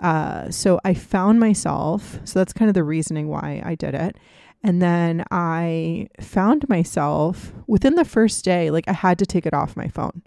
Uh, 0.00 0.50
so 0.50 0.78
I 0.84 0.94
found 0.94 1.40
myself, 1.40 2.18
so 2.24 2.38
that's 2.38 2.52
kind 2.52 2.68
of 2.68 2.74
the 2.74 2.84
reasoning 2.84 3.28
why 3.28 3.62
I 3.64 3.74
did 3.74 3.94
it. 3.94 4.16
And 4.62 4.82
then 4.82 5.24
I 5.30 6.08
found 6.20 6.68
myself 6.68 7.52
within 7.66 7.94
the 7.94 8.04
first 8.04 8.44
day, 8.44 8.70
like 8.70 8.88
I 8.88 8.92
had 8.92 9.18
to 9.20 9.26
take 9.26 9.46
it 9.46 9.54
off 9.54 9.76
my 9.76 9.88
phone. 9.88 10.22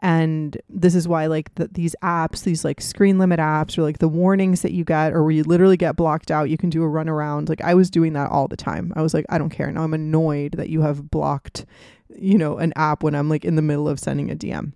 And 0.00 0.56
this 0.68 0.94
is 0.94 1.08
why 1.08 1.26
like 1.26 1.52
the, 1.56 1.68
these 1.68 1.96
apps 2.02 2.44
these 2.44 2.64
like 2.64 2.80
screen 2.80 3.18
limit 3.18 3.40
apps 3.40 3.76
or 3.76 3.82
like 3.82 3.98
the 3.98 4.06
warnings 4.06 4.62
that 4.62 4.72
you 4.72 4.84
get 4.84 5.12
or 5.12 5.24
where 5.24 5.32
you 5.32 5.42
literally 5.42 5.76
get 5.76 5.96
blocked 5.96 6.30
out 6.30 6.48
you 6.48 6.56
can 6.56 6.70
do 6.70 6.84
a 6.84 6.88
run 6.88 7.08
around 7.08 7.48
like 7.48 7.60
i 7.62 7.74
was 7.74 7.90
doing 7.90 8.12
that 8.12 8.30
all 8.30 8.46
the 8.46 8.56
time. 8.56 8.92
I 8.94 9.02
was 9.02 9.12
like 9.12 9.26
i 9.28 9.38
don't 9.38 9.50
care. 9.50 9.72
Now 9.72 9.82
i'm 9.82 9.94
annoyed 9.94 10.52
that 10.52 10.68
you 10.68 10.82
have 10.82 11.10
blocked 11.10 11.66
you 12.16 12.38
know 12.38 12.58
an 12.58 12.72
app 12.76 13.02
when 13.02 13.14
i'm 13.14 13.28
like 13.28 13.44
in 13.44 13.56
the 13.56 13.62
middle 13.62 13.88
of 13.88 13.98
sending 13.98 14.30
a 14.30 14.36
dm 14.36 14.72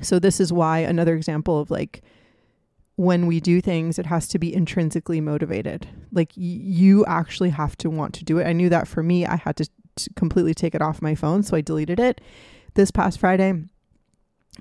so 0.00 0.18
this 0.18 0.40
is 0.40 0.52
why 0.52 0.78
another 0.78 1.14
example 1.14 1.60
of 1.60 1.70
like 1.70 2.02
when 2.96 3.26
we 3.26 3.40
do 3.40 3.60
things 3.60 3.98
it 3.98 4.06
has 4.06 4.28
to 4.28 4.38
be 4.38 4.54
intrinsically 4.54 5.20
motivated 5.20 5.88
like 6.12 6.30
y- 6.36 6.42
you 6.42 7.04
actually 7.06 7.50
have 7.50 7.76
to 7.76 7.90
want 7.90 8.14
to 8.14 8.24
do 8.24 8.38
it 8.38 8.46
i 8.46 8.52
knew 8.52 8.68
that 8.68 8.86
for 8.88 9.02
me 9.02 9.26
i 9.26 9.36
had 9.36 9.56
to, 9.56 9.68
to 9.96 10.10
completely 10.14 10.54
take 10.54 10.74
it 10.74 10.82
off 10.82 11.02
my 11.02 11.14
phone 11.14 11.42
so 11.42 11.56
i 11.56 11.60
deleted 11.60 11.98
it 11.98 12.20
this 12.74 12.90
past 12.90 13.18
friday 13.18 13.54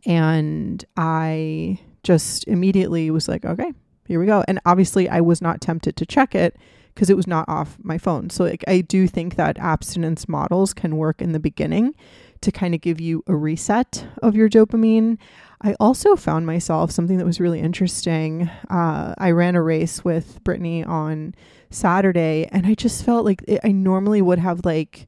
and 0.06 0.84
I 0.98 1.80
just 2.04 2.48
immediately 2.48 3.12
was 3.12 3.28
like, 3.28 3.46
okay, 3.46 3.72
here 4.08 4.20
we 4.20 4.26
go. 4.26 4.44
And 4.48 4.60
obviously, 4.66 5.10
I 5.10 5.22
was 5.22 5.42
not 5.42 5.62
tempted 5.62 5.96
to 5.98 6.06
check 6.06 6.34
it 6.34 6.58
because 6.94 7.10
it 7.10 7.16
was 7.16 7.28
not 7.28 7.48
off 7.48 7.78
my 7.82 7.98
phone. 7.98 8.30
So, 8.30 8.44
like, 8.46 8.64
I 8.68 8.82
do 8.82 9.08
think 9.08 9.36
that 9.36 9.58
abstinence 9.60 10.28
models 10.28 10.74
can 10.74 10.98
work 10.98 11.22
in 11.22 11.32
the 11.32 11.40
beginning 11.40 11.96
to 12.42 12.52
kind 12.52 12.74
of 12.74 12.82
give 12.82 13.00
you 13.00 13.24
a 13.28 13.36
reset 13.36 14.06
of 14.22 14.36
your 14.36 14.50
dopamine. 14.50 15.18
I 15.62 15.76
also 15.80 16.16
found 16.16 16.46
myself 16.46 16.92
something 16.92 17.18
that 17.18 17.26
was 17.26 17.40
really 17.40 17.60
interesting. 17.60 18.50
Uh, 18.70 19.14
I 19.18 19.32
ran 19.32 19.56
a 19.56 19.62
race 19.62 20.04
with 20.04 20.44
Brittany 20.44 20.84
on 20.84 21.36
Saturday, 21.70 22.50
and 22.52 22.66
I 22.66 22.74
just 22.74 23.06
felt 23.06 23.26
like 23.26 23.44
it, 23.48 23.62
I 23.64 23.72
normally 23.72 24.22
would 24.22 24.40
have 24.40 24.66
like 24.66 25.08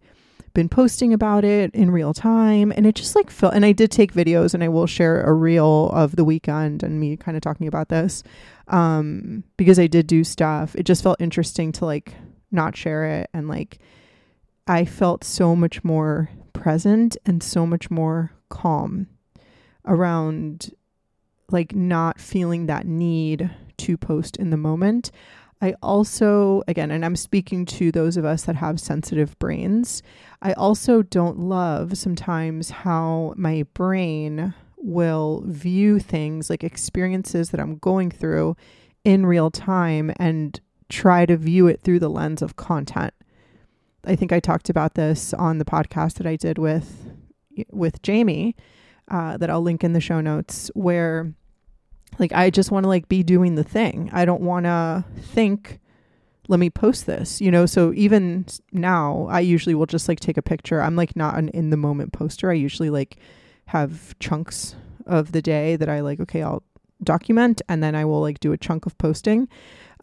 been 0.53 0.69
posting 0.69 1.13
about 1.13 1.43
it 1.43 1.73
in 1.73 1.89
real 1.89 2.13
time 2.13 2.71
and 2.71 2.85
it 2.85 2.93
just 2.93 3.15
like 3.15 3.31
felt 3.31 3.55
and 3.55 3.65
I 3.65 3.71
did 3.71 3.89
take 3.89 4.13
videos 4.13 4.53
and 4.53 4.63
I 4.63 4.67
will 4.67 4.85
share 4.85 5.23
a 5.23 5.33
reel 5.33 5.89
of 5.89 6.15
the 6.15 6.23
weekend 6.23 6.83
and 6.83 6.99
me 6.99 7.17
kind 7.17 7.35
of 7.35 7.41
talking 7.41 7.67
about 7.67 7.89
this 7.89 8.21
um 8.67 9.43
because 9.57 9.79
I 9.79 9.87
did 9.87 10.05
do 10.05 10.23
stuff 10.23 10.75
it 10.75 10.83
just 10.83 11.01
felt 11.01 11.19
interesting 11.19 11.71
to 11.73 11.85
like 11.85 12.13
not 12.51 12.77
share 12.77 13.05
it 13.05 13.31
and 13.33 13.47
like 13.47 13.79
I 14.67 14.85
felt 14.85 15.23
so 15.23 15.55
much 15.55 15.83
more 15.83 16.29
present 16.63 17.17
and 17.25 17.43
so 17.43 17.65
much 17.65 17.91
more 17.91 18.31
calm 18.47 19.05
around 19.85 20.73
like 21.51 21.75
not 21.75 22.21
feeling 22.21 22.67
that 22.67 22.87
need 22.87 23.51
to 23.75 23.97
post 23.97 24.37
in 24.37 24.49
the 24.49 24.55
moment. 24.55 25.11
I 25.61 25.75
also, 25.83 26.63
again, 26.65 26.89
and 26.89 27.03
I'm 27.03 27.17
speaking 27.17 27.65
to 27.65 27.91
those 27.91 28.15
of 28.15 28.23
us 28.23 28.43
that 28.43 28.55
have 28.55 28.79
sensitive 28.79 29.37
brains, 29.39 30.01
I 30.41 30.53
also 30.53 31.01
don't 31.01 31.37
love 31.37 31.97
sometimes 31.97 32.69
how 32.69 33.33
my 33.35 33.65
brain 33.73 34.53
will 34.77 35.43
view 35.45 35.99
things 35.99 36.49
like 36.49 36.63
experiences 36.63 37.49
that 37.49 37.59
I'm 37.59 37.75
going 37.75 38.09
through 38.09 38.55
in 39.03 39.25
real 39.25 39.51
time 39.51 40.13
and 40.15 40.61
try 40.87 41.25
to 41.25 41.35
view 41.35 41.67
it 41.67 41.81
through 41.81 41.99
the 41.99 42.09
lens 42.09 42.41
of 42.41 42.55
content. 42.55 43.13
I 44.05 44.15
think 44.15 44.31
I 44.31 44.39
talked 44.39 44.69
about 44.69 44.95
this 44.95 45.33
on 45.33 45.57
the 45.57 45.65
podcast 45.65 46.15
that 46.15 46.27
I 46.27 46.35
did 46.35 46.57
with 46.57 47.09
with 47.71 48.01
Jamie 48.01 48.55
uh, 49.09 49.37
that 49.37 49.49
I'll 49.49 49.61
link 49.61 49.83
in 49.83 49.93
the 49.93 50.01
show 50.01 50.21
notes 50.21 50.71
where 50.73 51.33
like 52.19 52.33
I 52.33 52.49
just 52.49 52.71
want 52.71 52.83
to 52.83 52.89
like 52.89 53.07
be 53.07 53.23
doing 53.23 53.55
the 53.55 53.63
thing. 53.63 54.09
I 54.13 54.25
don't 54.25 54.41
want 54.41 54.65
to 54.65 55.05
think 55.19 55.79
let 56.49 56.59
me 56.59 56.69
post 56.69 57.05
this, 57.05 57.39
you 57.39 57.49
know? 57.49 57.65
So 57.65 57.93
even 57.93 58.45
now, 58.71 59.27
I 59.29 59.39
usually 59.39 59.75
will 59.75 59.85
just 59.85 60.09
like 60.09 60.19
take 60.19 60.37
a 60.37 60.41
picture. 60.41 60.81
I'm 60.81 60.95
like 60.95 61.15
not 61.15 61.37
an 61.37 61.49
in 61.49 61.69
the 61.69 61.77
moment 61.77 62.11
poster. 62.11 62.51
I 62.51 62.55
usually 62.55 62.89
like 62.89 63.17
have 63.67 64.17
chunks 64.19 64.75
of 65.05 65.31
the 65.31 65.41
day 65.41 65.75
that 65.77 65.89
I 65.89 66.01
like, 66.01 66.19
okay, 66.19 66.43
I'll 66.43 66.63
document 67.03 67.61
and 67.67 67.83
then 67.83 67.95
I 67.95 68.05
will 68.05 68.21
like 68.21 68.39
do 68.39 68.51
a 68.51 68.57
chunk 68.57 68.85
of 68.85 68.97
posting. 68.97 69.47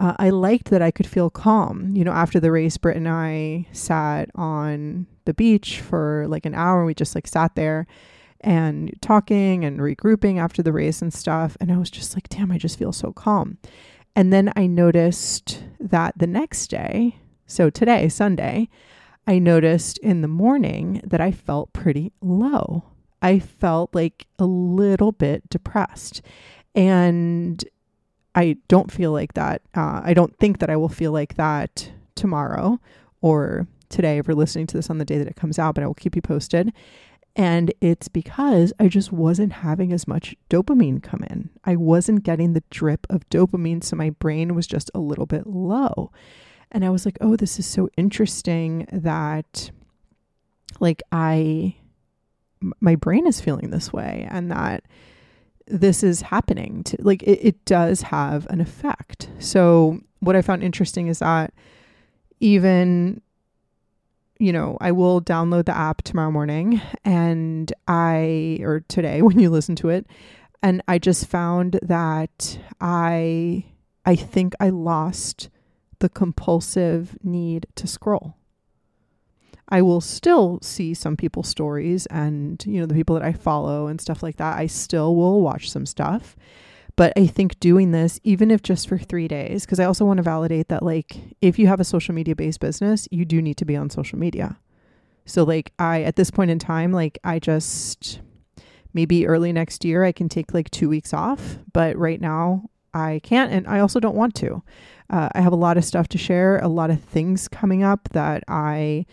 Uh, 0.00 0.14
I 0.18 0.30
liked 0.30 0.70
that 0.70 0.80
I 0.80 0.90
could 0.90 1.06
feel 1.06 1.28
calm. 1.28 1.94
You 1.94 2.04
know, 2.04 2.12
after 2.12 2.40
the 2.40 2.50
race, 2.50 2.78
Britt 2.78 2.96
and 2.96 3.08
I 3.08 3.66
sat 3.72 4.30
on 4.34 5.06
the 5.26 5.34
beach 5.34 5.80
for 5.80 6.24
like 6.26 6.46
an 6.46 6.54
hour. 6.54 6.86
We 6.86 6.94
just 6.94 7.14
like 7.14 7.26
sat 7.26 7.54
there 7.54 7.86
and 8.40 8.96
talking 9.02 9.62
and 9.62 9.78
regrouping 9.78 10.40
after 10.40 10.62
the 10.62 10.72
race 10.72 11.02
and 11.02 11.12
stuff. 11.12 11.54
And 11.60 11.70
I 11.70 11.76
was 11.76 11.90
just 11.90 12.14
like, 12.14 12.30
damn, 12.30 12.50
I 12.50 12.56
just 12.56 12.78
feel 12.78 12.92
so 12.92 13.12
calm. 13.12 13.58
And 14.16 14.32
then 14.32 14.50
I 14.56 14.66
noticed 14.66 15.64
that 15.78 16.14
the 16.16 16.26
next 16.26 16.68
day, 16.68 17.16
so 17.46 17.68
today, 17.68 18.08
Sunday, 18.08 18.70
I 19.26 19.38
noticed 19.38 19.98
in 19.98 20.22
the 20.22 20.28
morning 20.28 21.02
that 21.04 21.20
I 21.20 21.30
felt 21.30 21.74
pretty 21.74 22.10
low. 22.22 22.84
I 23.20 23.38
felt 23.38 23.94
like 23.94 24.26
a 24.38 24.46
little 24.46 25.12
bit 25.12 25.50
depressed. 25.50 26.22
And 26.74 27.62
I 28.34 28.56
don't 28.68 28.92
feel 28.92 29.12
like 29.12 29.34
that. 29.34 29.62
Uh, 29.74 30.00
I 30.04 30.14
don't 30.14 30.36
think 30.38 30.58
that 30.58 30.70
I 30.70 30.76
will 30.76 30.88
feel 30.88 31.12
like 31.12 31.34
that 31.34 31.90
tomorrow 32.14 32.80
or 33.20 33.66
today 33.88 34.18
if 34.18 34.28
you're 34.28 34.36
listening 34.36 34.66
to 34.68 34.76
this 34.76 34.88
on 34.90 34.98
the 34.98 35.04
day 35.04 35.18
that 35.18 35.26
it 35.26 35.36
comes 35.36 35.58
out, 35.58 35.74
but 35.74 35.84
I 35.84 35.86
will 35.86 35.94
keep 35.94 36.14
you 36.14 36.22
posted. 36.22 36.72
And 37.36 37.72
it's 37.80 38.08
because 38.08 38.72
I 38.80 38.88
just 38.88 39.12
wasn't 39.12 39.52
having 39.52 39.92
as 39.92 40.08
much 40.08 40.34
dopamine 40.48 41.02
come 41.02 41.24
in. 41.30 41.50
I 41.64 41.76
wasn't 41.76 42.24
getting 42.24 42.52
the 42.52 42.64
drip 42.70 43.06
of 43.08 43.28
dopamine. 43.30 43.84
So 43.84 43.96
my 43.96 44.10
brain 44.10 44.54
was 44.54 44.66
just 44.66 44.90
a 44.94 45.00
little 45.00 45.26
bit 45.26 45.46
low. 45.46 46.10
And 46.72 46.84
I 46.84 46.90
was 46.90 47.04
like, 47.04 47.18
oh, 47.20 47.36
this 47.36 47.58
is 47.58 47.66
so 47.66 47.88
interesting 47.96 48.86
that, 48.92 49.70
like, 50.78 51.02
I, 51.10 51.76
my 52.80 52.94
brain 52.96 53.26
is 53.26 53.40
feeling 53.40 53.70
this 53.70 53.92
way 53.92 54.26
and 54.30 54.50
that 54.50 54.84
this 55.70 56.02
is 56.02 56.22
happening 56.22 56.82
to, 56.84 56.96
like, 57.00 57.22
it, 57.22 57.40
it 57.42 57.64
does 57.64 58.02
have 58.02 58.46
an 58.50 58.60
effect. 58.60 59.30
So 59.38 60.00
what 60.20 60.36
I 60.36 60.42
found 60.42 60.62
interesting 60.62 61.06
is 61.06 61.20
that 61.20 61.54
even 62.40 63.22
you 64.40 64.54
know, 64.54 64.78
I 64.80 64.90
will 64.90 65.20
download 65.20 65.66
the 65.66 65.76
app 65.76 66.00
tomorrow 66.02 66.30
morning 66.30 66.80
and 67.04 67.70
I, 67.86 68.58
or 68.62 68.80
today 68.88 69.22
when 69.22 69.38
you 69.38 69.50
listen 69.50 69.76
to 69.76 69.90
it, 69.90 70.06
and 70.62 70.82
I 70.88 70.98
just 70.98 71.26
found 71.26 71.78
that 71.82 72.58
I, 72.80 73.66
I 74.04 74.16
think 74.16 74.54
I 74.58 74.70
lost 74.70 75.50
the 76.00 76.08
compulsive 76.08 77.18
need 77.22 77.66
to 77.76 77.86
scroll. 77.86 78.36
I 79.70 79.82
will 79.82 80.00
still 80.00 80.58
see 80.62 80.94
some 80.94 81.16
people's 81.16 81.48
stories 81.48 82.06
and, 82.06 82.64
you 82.66 82.80
know, 82.80 82.86
the 82.86 82.94
people 82.94 83.14
that 83.14 83.24
I 83.24 83.32
follow 83.32 83.86
and 83.86 84.00
stuff 84.00 84.22
like 84.22 84.36
that. 84.36 84.58
I 84.58 84.66
still 84.66 85.14
will 85.14 85.40
watch 85.40 85.70
some 85.70 85.86
stuff, 85.86 86.36
But 87.00 87.14
I 87.16 87.26
think 87.26 87.58
doing 87.60 87.92
this, 87.92 88.20
even 88.24 88.50
if 88.50 88.62
just 88.62 88.86
for 88.86 88.98
three 88.98 89.26
days, 89.26 89.64
because 89.64 89.80
I 89.80 89.84
also 89.84 90.04
want 90.04 90.18
to 90.18 90.22
validate 90.22 90.68
that, 90.68 90.82
like, 90.82 91.16
if 91.40 91.58
you 91.58 91.66
have 91.66 91.80
a 91.80 91.84
social 91.84 92.14
media 92.14 92.36
based 92.36 92.60
business, 92.60 93.08
you 93.10 93.24
do 93.24 93.40
need 93.40 93.56
to 93.56 93.64
be 93.64 93.74
on 93.74 93.88
social 93.88 94.18
media. 94.18 94.58
So, 95.24 95.44
like, 95.44 95.72
I, 95.78 96.02
at 96.02 96.16
this 96.16 96.30
point 96.30 96.50
in 96.50 96.58
time, 96.58 96.92
like, 96.92 97.18
I 97.24 97.38
just, 97.38 98.20
maybe 98.92 99.26
early 99.26 99.50
next 99.50 99.82
year, 99.82 100.04
I 100.04 100.12
can 100.12 100.28
take 100.28 100.52
like 100.52 100.70
two 100.70 100.90
weeks 100.90 101.14
off. 101.14 101.58
But 101.72 101.96
right 101.96 102.20
now, 102.20 102.68
I 102.92 103.20
can't. 103.22 103.50
And 103.50 103.66
I 103.66 103.80
also 103.80 103.98
don't 103.98 104.16
want 104.16 104.34
to. 104.36 104.62
Uh, 105.08 105.30
I 105.32 105.40
have 105.40 105.54
a 105.54 105.56
lot 105.56 105.78
of 105.78 105.86
stuff 105.86 106.06
to 106.08 106.18
share, 106.18 106.58
a 106.58 106.68
lot 106.68 106.90
of 106.90 107.00
things 107.02 107.48
coming 107.48 107.82
up 107.82 108.10
that 108.12 108.44
I, 108.46 109.06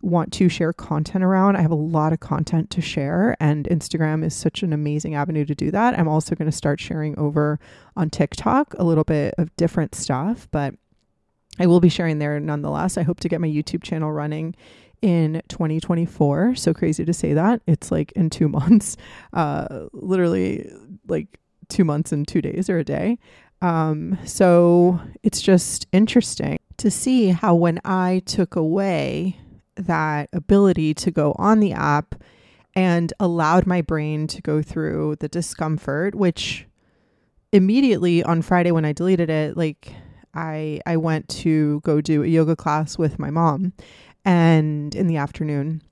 want 0.00 0.32
to 0.34 0.48
share 0.48 0.72
content 0.72 1.24
around. 1.24 1.56
I 1.56 1.62
have 1.62 1.70
a 1.70 1.76
lot 1.76 2.12
of 2.12 2.20
content 2.20 2.70
to 2.70 2.80
share, 2.80 3.36
and 3.40 3.66
Instagram 3.66 4.24
is 4.24 4.34
such 4.34 4.62
an 4.62 4.72
amazing 4.72 5.14
avenue 5.14 5.44
to 5.44 5.54
do 5.54 5.70
that. 5.70 5.98
I'm 5.98 6.08
also 6.08 6.34
going 6.34 6.50
to 6.50 6.56
start 6.56 6.80
sharing 6.80 7.18
over 7.18 7.58
on 7.96 8.10
TikTok 8.10 8.74
a 8.78 8.84
little 8.84 9.04
bit 9.04 9.34
of 9.38 9.54
different 9.56 9.94
stuff, 9.94 10.48
but 10.50 10.74
I 11.58 11.66
will 11.66 11.80
be 11.80 11.88
sharing 11.88 12.18
there 12.18 12.38
nonetheless. 12.38 12.96
I 12.96 13.02
hope 13.02 13.20
to 13.20 13.28
get 13.28 13.40
my 13.40 13.48
YouTube 13.48 13.82
channel 13.82 14.12
running 14.12 14.54
in 15.02 15.42
2024. 15.48 16.54
So 16.54 16.72
crazy 16.72 17.04
to 17.04 17.12
say 17.12 17.34
that. 17.34 17.62
It's 17.66 17.90
like 17.90 18.12
in 18.12 18.30
two 18.30 18.48
months, 18.48 18.96
uh, 19.32 19.86
literally 19.92 20.70
like 21.08 21.38
two 21.68 21.84
months 21.84 22.12
and 22.12 22.26
two 22.26 22.40
days 22.40 22.70
or 22.70 22.78
a 22.78 22.84
day. 22.84 23.18
Um, 23.60 24.18
so 24.24 25.00
it's 25.22 25.42
just 25.42 25.86
interesting 25.92 26.58
to 26.76 26.90
see 26.90 27.30
how 27.30 27.56
when 27.56 27.80
I 27.84 28.22
took 28.24 28.54
away 28.54 29.40
that 29.78 30.28
ability 30.32 30.94
to 30.94 31.10
go 31.10 31.34
on 31.38 31.60
the 31.60 31.72
app 31.72 32.14
and 32.74 33.12
allowed 33.18 33.66
my 33.66 33.80
brain 33.80 34.26
to 34.28 34.42
go 34.42 34.62
through 34.62 35.16
the 35.16 35.28
discomfort, 35.28 36.14
which 36.14 36.66
immediately 37.52 38.22
on 38.22 38.42
Friday 38.42 38.70
when 38.70 38.84
I 38.84 38.92
deleted 38.92 39.30
it, 39.30 39.56
like 39.56 39.92
I 40.34 40.80
I 40.86 40.96
went 40.96 41.28
to 41.30 41.80
go 41.80 42.00
do 42.00 42.22
a 42.22 42.26
yoga 42.26 42.54
class 42.54 42.98
with 42.98 43.18
my 43.18 43.30
mom 43.30 43.72
and 44.24 44.94
in 44.94 45.06
the 45.06 45.16
afternoon 45.16 45.82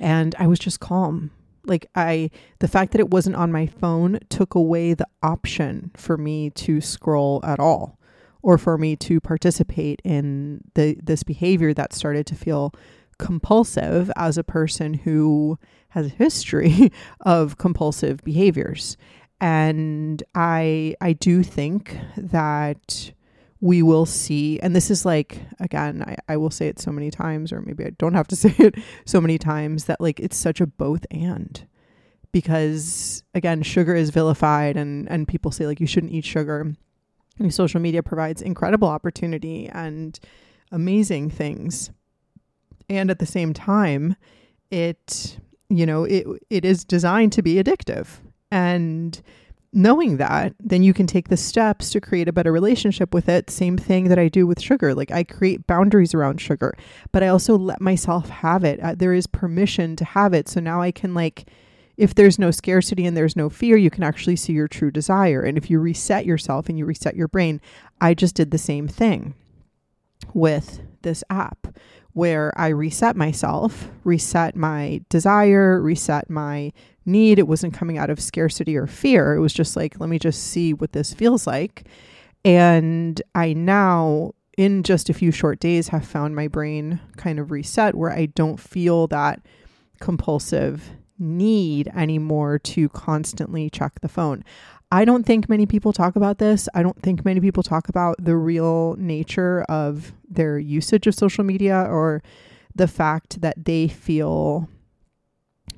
and 0.00 0.34
I 0.38 0.46
was 0.46 0.58
just 0.58 0.80
calm. 0.80 1.30
Like 1.64 1.86
I 1.94 2.30
the 2.58 2.68
fact 2.68 2.92
that 2.92 3.00
it 3.00 3.10
wasn't 3.10 3.36
on 3.36 3.52
my 3.52 3.66
phone 3.66 4.18
took 4.28 4.54
away 4.54 4.94
the 4.94 5.08
option 5.22 5.90
for 5.96 6.16
me 6.16 6.50
to 6.50 6.80
scroll 6.80 7.40
at 7.44 7.60
all 7.60 7.98
or 8.42 8.58
for 8.58 8.76
me 8.76 8.96
to 8.96 9.20
participate 9.20 10.02
in 10.04 10.62
the 10.74 10.98
this 11.02 11.22
behavior 11.22 11.72
that 11.74 11.92
started 11.92 12.26
to 12.26 12.34
feel 12.34 12.74
compulsive 13.22 14.10
as 14.16 14.36
a 14.36 14.42
person 14.42 14.94
who 14.94 15.56
has 15.90 16.06
a 16.06 16.10
history 16.10 16.90
of 17.20 17.56
compulsive 17.56 18.22
behaviors. 18.24 18.96
And 19.40 20.22
I 20.34 20.96
I 21.00 21.12
do 21.12 21.44
think 21.44 21.96
that 22.16 23.12
we 23.60 23.80
will 23.80 24.06
see, 24.06 24.58
and 24.58 24.74
this 24.74 24.90
is 24.90 25.04
like, 25.04 25.38
again, 25.60 26.02
I, 26.04 26.16
I 26.32 26.36
will 26.36 26.50
say 26.50 26.66
it 26.66 26.80
so 26.80 26.90
many 26.90 27.12
times, 27.12 27.52
or 27.52 27.62
maybe 27.62 27.84
I 27.84 27.90
don't 27.90 28.14
have 28.14 28.26
to 28.28 28.36
say 28.44 28.52
it 28.58 28.74
so 29.04 29.20
many 29.20 29.38
times, 29.38 29.84
that 29.84 30.00
like 30.00 30.18
it's 30.18 30.36
such 30.36 30.60
a 30.60 30.66
both 30.66 31.06
and. 31.12 31.64
Because 32.32 33.22
again, 33.34 33.62
sugar 33.62 33.94
is 33.94 34.10
vilified 34.10 34.76
and, 34.76 35.08
and 35.10 35.28
people 35.28 35.52
say 35.52 35.66
like 35.66 35.80
you 35.80 35.86
shouldn't 35.86 36.12
eat 36.12 36.24
sugar. 36.24 36.74
And 37.38 37.54
social 37.54 37.80
media 37.80 38.02
provides 38.02 38.42
incredible 38.42 38.88
opportunity 38.88 39.68
and 39.68 40.18
amazing 40.72 41.30
things 41.30 41.90
and 42.92 43.10
at 43.10 43.18
the 43.18 43.26
same 43.26 43.52
time 43.52 44.16
it 44.70 45.38
you 45.68 45.86
know 45.86 46.04
it 46.04 46.26
it 46.50 46.64
is 46.64 46.84
designed 46.84 47.32
to 47.32 47.42
be 47.42 47.54
addictive. 47.54 48.06
And 48.50 49.20
knowing 49.74 50.18
that 50.18 50.54
then 50.60 50.82
you 50.82 50.92
can 50.92 51.06
take 51.06 51.28
the 51.28 51.36
steps 51.36 51.88
to 51.88 52.00
create 52.00 52.28
a 52.28 52.32
better 52.32 52.52
relationship 52.52 53.14
with 53.14 53.28
it. 53.28 53.48
Same 53.48 53.78
thing 53.78 54.08
that 54.08 54.18
i 54.18 54.28
do 54.28 54.46
with 54.46 54.60
sugar. 54.60 54.94
Like 54.94 55.10
i 55.10 55.24
create 55.24 55.66
boundaries 55.66 56.14
around 56.14 56.40
sugar 56.40 56.74
but 57.12 57.22
i 57.22 57.28
also 57.28 57.56
let 57.56 57.80
myself 57.80 58.28
have 58.28 58.64
it. 58.64 58.80
Uh, 58.80 58.94
there 58.94 59.12
is 59.14 59.26
permission 59.26 59.96
to 59.96 60.04
have 60.04 60.34
it. 60.34 60.48
So 60.48 60.60
now 60.60 60.82
i 60.82 60.90
can 60.90 61.14
like 61.14 61.48
if 61.96 62.14
there's 62.14 62.38
no 62.38 62.50
scarcity 62.50 63.04
and 63.04 63.16
there's 63.16 63.36
no 63.36 63.50
fear 63.50 63.76
you 63.76 63.90
can 63.90 64.02
actually 64.02 64.36
see 64.36 64.52
your 64.52 64.68
true 64.68 64.90
desire. 64.90 65.42
And 65.42 65.56
if 65.56 65.70
you 65.70 65.78
reset 65.78 66.26
yourself 66.26 66.68
and 66.68 66.78
you 66.78 66.84
reset 66.84 67.16
your 67.16 67.28
brain 67.28 67.60
i 68.00 68.14
just 68.14 68.34
did 68.34 68.50
the 68.50 68.58
same 68.58 68.88
thing 68.88 69.34
with 70.34 70.80
this 71.02 71.24
app 71.30 71.66
where 72.14 72.52
I 72.58 72.68
reset 72.68 73.16
myself, 73.16 73.88
reset 74.04 74.54
my 74.54 75.02
desire, 75.08 75.80
reset 75.80 76.28
my 76.28 76.72
need. 77.06 77.38
It 77.38 77.48
wasn't 77.48 77.74
coming 77.74 77.98
out 77.98 78.10
of 78.10 78.20
scarcity 78.20 78.76
or 78.76 78.86
fear. 78.86 79.34
It 79.34 79.40
was 79.40 79.54
just 79.54 79.76
like, 79.76 79.98
let 79.98 80.08
me 80.08 80.18
just 80.18 80.42
see 80.44 80.74
what 80.74 80.92
this 80.92 81.14
feels 81.14 81.46
like. 81.46 81.84
And 82.44 83.20
I 83.34 83.52
now, 83.52 84.32
in 84.58 84.82
just 84.82 85.08
a 85.08 85.14
few 85.14 85.30
short 85.30 85.58
days, 85.60 85.88
have 85.88 86.06
found 86.06 86.36
my 86.36 86.48
brain 86.48 87.00
kind 87.16 87.38
of 87.38 87.50
reset 87.50 87.94
where 87.94 88.10
I 88.10 88.26
don't 88.26 88.60
feel 88.60 89.06
that 89.08 89.40
compulsive 90.00 90.90
need 91.18 91.88
anymore 91.94 92.58
to 92.58 92.88
constantly 92.90 93.70
check 93.70 94.00
the 94.00 94.08
phone. 94.08 94.44
I 94.92 95.06
don't 95.06 95.24
think 95.24 95.48
many 95.48 95.64
people 95.64 95.94
talk 95.94 96.16
about 96.16 96.36
this. 96.36 96.68
I 96.74 96.82
don't 96.82 97.00
think 97.00 97.24
many 97.24 97.40
people 97.40 97.62
talk 97.62 97.88
about 97.88 98.16
the 98.18 98.36
real 98.36 98.94
nature 98.98 99.62
of 99.62 100.12
their 100.28 100.58
usage 100.58 101.06
of 101.06 101.14
social 101.14 101.44
media 101.44 101.86
or 101.88 102.22
the 102.74 102.86
fact 102.86 103.40
that 103.40 103.64
they 103.64 103.88
feel 103.88 104.68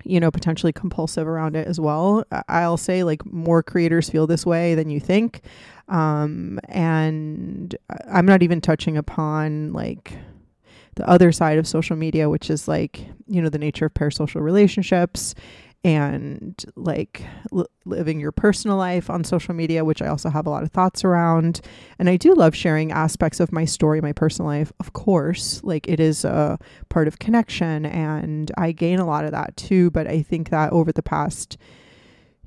you 0.03 0.19
know 0.19 0.31
potentially 0.31 0.73
compulsive 0.73 1.27
around 1.27 1.57
it 1.57 1.67
as 1.67 1.81
well 1.81 2.25
i'll 2.49 2.77
say 2.77 3.05
like 3.05 3.25
more 3.27 3.63
creators 3.63 4.11
feel 4.11 4.27
this 4.27 4.45
way 4.45 4.75
than 4.75 4.91
you 4.91 5.01
think 5.01 5.41
um 5.89 6.59
and 6.69 7.77
i'm 8.11 8.27
not 8.27 8.43
even 8.43 8.61
touching 8.61 8.97
upon 8.97 9.73
like 9.73 10.13
the 10.97 11.09
other 11.09 11.33
side 11.33 11.59
of 11.59 11.67
social 11.67 11.97
media 11.97 12.29
which 12.29 12.51
is 12.51 12.69
like 12.69 13.07
you 13.29 13.41
know 13.41 13.49
the 13.49 13.59
nature 13.59 13.87
of 13.87 13.95
parasocial 13.95 14.43
relationships 14.43 15.35
and 15.85 16.65
like 16.77 17.23
li- 17.53 17.67
living 17.85 18.19
your 18.19 18.33
personal 18.33 18.79
life 18.79 19.11
on 19.11 19.23
social 19.23 19.53
media, 19.55 19.85
which 19.85 20.01
I 20.01 20.07
also 20.09 20.31
have 20.31 20.47
a 20.47 20.51
lot 20.51 20.63
of 20.63 20.73
thoughts 20.73 21.05
around. 21.05 21.61
And 21.99 22.09
I 22.09 22.17
do 22.17 22.33
love 22.35 22.57
sharing 22.57 22.91
aspects 22.91 23.39
of 23.39 23.53
my 23.53 23.67
story, 23.67 24.01
my 24.01 24.13
personal 24.13 24.51
life, 24.51 24.73
of 24.81 24.95
course. 24.95 25.61
Like 25.63 25.87
it 25.87 26.01
is 26.01 26.25
a 26.25 26.59
part 26.89 27.07
of 27.07 27.19
connection, 27.19 27.85
and 27.85 28.51
I 28.57 28.73
gain 28.73 28.99
a 28.99 29.07
lot 29.07 29.27
of 29.27 29.33
that 29.33 29.57
too. 29.59 29.91
But 29.91 30.07
I 30.07 30.23
think 30.23 30.49
that 30.49 30.73
over 30.73 30.91
the 30.91 31.03
past 31.03 31.59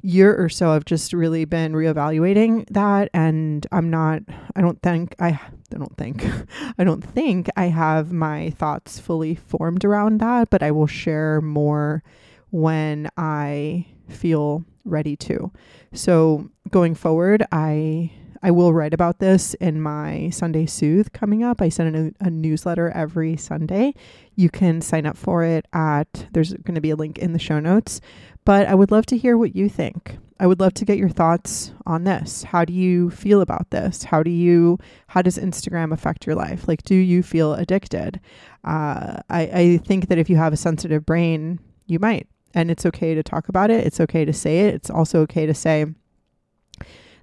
year 0.01 0.35
or 0.35 0.49
so, 0.49 0.71
I've 0.71 0.85
just 0.85 1.13
really 1.13 1.45
been 1.45 1.73
reevaluating 1.73 2.65
that. 2.71 3.09
And 3.13 3.67
I'm 3.71 3.89
not, 3.89 4.23
I 4.55 4.61
don't 4.61 4.81
think, 4.81 5.15
I, 5.19 5.29
I 5.29 5.77
don't 5.77 5.95
think, 5.97 6.25
I 6.79 6.83
don't 6.83 7.03
think 7.03 7.49
I 7.55 7.65
have 7.65 8.11
my 8.11 8.49
thoughts 8.51 8.99
fully 8.99 9.35
formed 9.35 9.85
around 9.85 10.19
that, 10.21 10.49
but 10.49 10.63
I 10.63 10.71
will 10.71 10.87
share 10.87 11.41
more 11.41 12.03
when 12.51 13.09
I 13.17 13.87
feel 14.09 14.63
ready 14.85 15.15
to. 15.17 15.51
So 15.93 16.49
going 16.71 16.95
forward, 16.95 17.45
I 17.51 18.11
I 18.43 18.51
will 18.51 18.73
write 18.73 18.93
about 18.93 19.19
this 19.19 19.55
in 19.55 19.81
my 19.81 20.29
Sunday 20.29 20.65
Soothe 20.65 21.11
coming 21.11 21.43
up. 21.43 21.61
I 21.61 21.69
send 21.69 21.95
a, 22.21 22.25
a 22.25 22.29
newsletter 22.29 22.91
every 22.91 23.35
Sunday. 23.35 23.93
You 24.35 24.49
can 24.49 24.81
sign 24.81 25.05
up 25.05 25.17
for 25.17 25.43
it 25.43 25.67
at 25.73 26.27
there's 26.33 26.53
going 26.53 26.75
to 26.75 26.81
be 26.81 26.91
a 26.91 26.95
link 26.95 27.17
in 27.17 27.33
the 27.33 27.39
show 27.39 27.59
notes. 27.59 27.99
But 28.45 28.67
I 28.67 28.75
would 28.75 28.91
love 28.91 29.05
to 29.07 29.17
hear 29.17 29.37
what 29.37 29.55
you 29.55 29.67
think. 29.67 30.19
I 30.39 30.45
would 30.45 30.59
love 30.59 30.75
to 30.75 30.85
get 30.85 30.99
your 30.99 31.09
thoughts 31.09 31.71
on 31.87 32.03
this. 32.03 32.43
How 32.43 32.63
do 32.63 32.71
you 32.71 33.09
feel 33.09 33.41
about 33.41 33.71
this? 33.71 34.03
How 34.03 34.21
do 34.21 34.29
you 34.29 34.77
how 35.07 35.23
does 35.23 35.37
Instagram 35.37 35.91
affect 35.91 36.27
your 36.27 36.35
life? 36.35 36.67
Like 36.67 36.83
do 36.83 36.95
you 36.95 37.23
feel 37.23 37.55
addicted? 37.55 38.21
Uh, 38.63 39.17
I, 39.29 39.41
I 39.41 39.77
think 39.83 40.09
that 40.09 40.19
if 40.19 40.29
you 40.29 40.37
have 40.37 40.53
a 40.53 40.57
sensitive 40.57 41.05
brain, 41.05 41.59
you 41.87 41.97
might 41.99 42.27
and 42.53 42.71
it's 42.71 42.85
okay 42.85 43.13
to 43.13 43.23
talk 43.23 43.49
about 43.49 43.69
it. 43.69 43.85
It's 43.85 43.99
okay 43.99 44.25
to 44.25 44.33
say 44.33 44.61
it. 44.61 44.75
It's 44.75 44.89
also 44.89 45.21
okay 45.21 45.45
to 45.45 45.53
say 45.53 45.85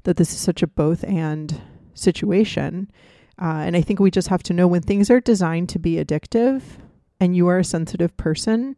that 0.04 0.16
this 0.16 0.32
is 0.32 0.38
such 0.38 0.62
a 0.62 0.66
both 0.66 1.04
and 1.04 1.60
situation. 1.94 2.90
Uh, 3.40 3.64
and 3.66 3.76
I 3.76 3.80
think 3.80 4.00
we 4.00 4.10
just 4.10 4.28
have 4.28 4.42
to 4.44 4.52
know 4.52 4.68
when 4.68 4.82
things 4.82 5.10
are 5.10 5.20
designed 5.20 5.68
to 5.70 5.78
be 5.78 5.96
addictive 5.96 6.62
and 7.20 7.34
you 7.34 7.48
are 7.48 7.58
a 7.58 7.64
sensitive 7.64 8.16
person, 8.16 8.76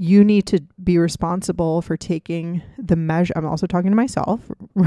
you 0.00 0.22
need 0.22 0.46
to 0.46 0.60
be 0.82 0.96
responsible 0.96 1.82
for 1.82 1.96
taking 1.96 2.62
the 2.78 2.94
measure. 2.94 3.32
I'm 3.36 3.44
also 3.44 3.66
talking 3.66 3.90
to 3.90 3.96
myself, 3.96 4.40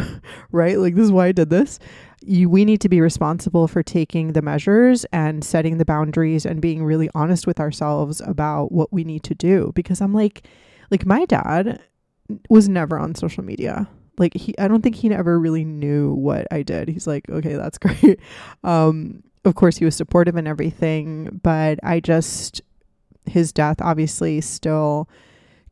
right? 0.51 0.79
Like, 0.79 0.95
this 0.95 1.03
is 1.03 1.11
why 1.11 1.27
I 1.27 1.31
did 1.33 1.49
this. 1.49 1.79
You, 2.21 2.49
we 2.49 2.63
need 2.63 2.79
to 2.81 2.89
be 2.89 3.01
responsible 3.01 3.67
for 3.67 3.83
taking 3.83 4.31
the 4.31 4.41
measures 4.41 5.05
and 5.11 5.43
setting 5.43 5.77
the 5.77 5.85
boundaries 5.85 6.45
and 6.45 6.61
being 6.61 6.85
really 6.85 7.09
honest 7.13 7.45
with 7.45 7.59
ourselves 7.59 8.21
about 8.21 8.71
what 8.71 8.93
we 8.93 9.03
need 9.03 9.23
to 9.23 9.35
do. 9.35 9.73
Because 9.75 9.99
I'm 9.99 10.13
like, 10.13 10.47
like 10.91 11.05
my 11.05 11.25
dad 11.25 11.81
was 12.49 12.69
never 12.69 12.99
on 12.99 13.15
social 13.15 13.43
media. 13.43 13.87
Like 14.17 14.35
he 14.35 14.55
I 14.59 14.67
don't 14.67 14.81
think 14.81 14.95
he 14.95 15.11
ever 15.11 15.39
really 15.39 15.65
knew 15.65 16.13
what 16.13 16.45
I 16.51 16.61
did. 16.61 16.89
He's 16.89 17.07
like, 17.07 17.29
"Okay, 17.29 17.53
that's 17.55 17.77
great." 17.79 18.19
Um 18.63 19.23
of 19.43 19.55
course 19.55 19.77
he 19.77 19.85
was 19.85 19.95
supportive 19.95 20.35
and 20.35 20.47
everything, 20.47 21.39
but 21.41 21.79
I 21.83 21.99
just 21.99 22.61
his 23.25 23.51
death 23.51 23.77
obviously 23.81 24.41
still 24.41 25.09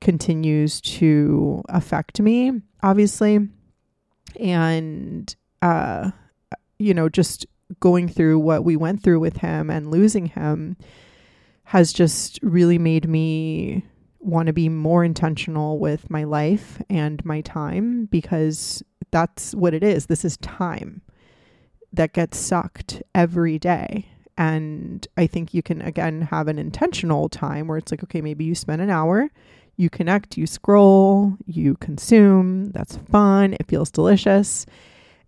continues 0.02 0.80
to 0.82 1.62
affect 1.70 2.22
me, 2.22 2.54
obviously. 2.82 3.48
and 4.40 5.36
uh 5.62 6.12
you 6.78 6.94
know 6.94 7.10
just 7.10 7.46
going 7.80 8.08
through 8.08 8.40
what 8.40 8.64
we 8.64 8.76
went 8.76 9.04
through 9.04 9.20
with 9.20 9.38
him 9.38 9.70
and 9.70 9.92
losing 9.92 10.28
him 10.28 10.76
has 11.66 11.94
just 11.94 12.40
really 12.42 12.80
made 12.80 13.08
me 13.08 13.86
want 14.20 14.48
to 14.48 14.54
be 14.54 14.70
more 14.70 15.04
intentional 15.04 15.80
with 15.80 16.10
my 16.10 16.24
life 16.24 16.82
and 16.90 17.24
my 17.26 17.42
time 17.42 18.06
because 18.06 18.84
that's 19.12 19.56
what 19.56 19.74
it 19.74 19.84
is. 19.84 20.06
This 20.06 20.26
is 20.26 20.38
time 20.38 21.02
that 21.94 22.14
gets 22.14 22.38
sucked 22.38 23.02
every 23.16 23.58
day. 23.58 24.08
And 24.38 25.06
I 25.18 25.28
think 25.28 25.54
you 25.54 25.62
can, 25.62 25.82
again, 25.82 26.22
have 26.22 26.48
an 26.48 26.60
intentional 26.60 27.28
time 27.28 27.68
where 27.68 27.78
it's 27.78 27.92
like, 27.92 28.04
okay, 28.04 28.22
maybe 28.22 28.46
you 28.46 28.56
spend 28.56 28.82
an 28.82 28.90
hour, 28.90 29.30
you 29.76 29.90
connect, 29.90 30.38
you 30.38 30.48
scroll, 30.48 31.36
you 31.46 31.76
consume. 31.76 32.72
That's 32.72 32.98
fun. 32.98 33.54
It 33.54 33.68
feels 33.68 33.92
delicious. 33.92 34.66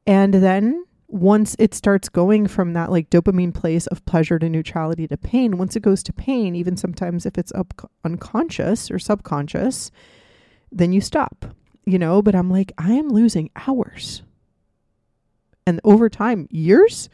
And 0.07 0.33
then 0.33 0.85
once 1.11 1.55
it 1.59 1.73
starts 1.73 2.09
going 2.09 2.47
from 2.47 2.73
that 2.73 2.89
like 2.91 3.09
dopamine 3.09 3.53
place 3.53 3.87
of 3.87 4.05
pleasure 4.05 4.39
to 4.39 4.49
neutrality 4.49 5.07
to 5.07 5.17
pain, 5.17 5.57
once 5.57 5.75
it 5.75 5.81
goes 5.81 6.01
to 6.03 6.13
pain, 6.13 6.55
even 6.55 6.77
sometimes 6.77 7.25
if 7.25 7.37
it's 7.37 7.51
up 7.53 7.89
unconscious 8.03 8.89
or 8.89 8.97
subconscious, 8.97 9.91
then 10.71 10.93
you 10.93 11.01
stop, 11.01 11.53
you 11.85 11.99
know. 11.99 12.21
But 12.21 12.35
I'm 12.35 12.49
like, 12.49 12.71
I 12.77 12.93
am 12.93 13.09
losing 13.09 13.49
hours 13.67 14.23
and 15.67 15.79
over 15.83 16.09
time, 16.09 16.47
years 16.51 17.09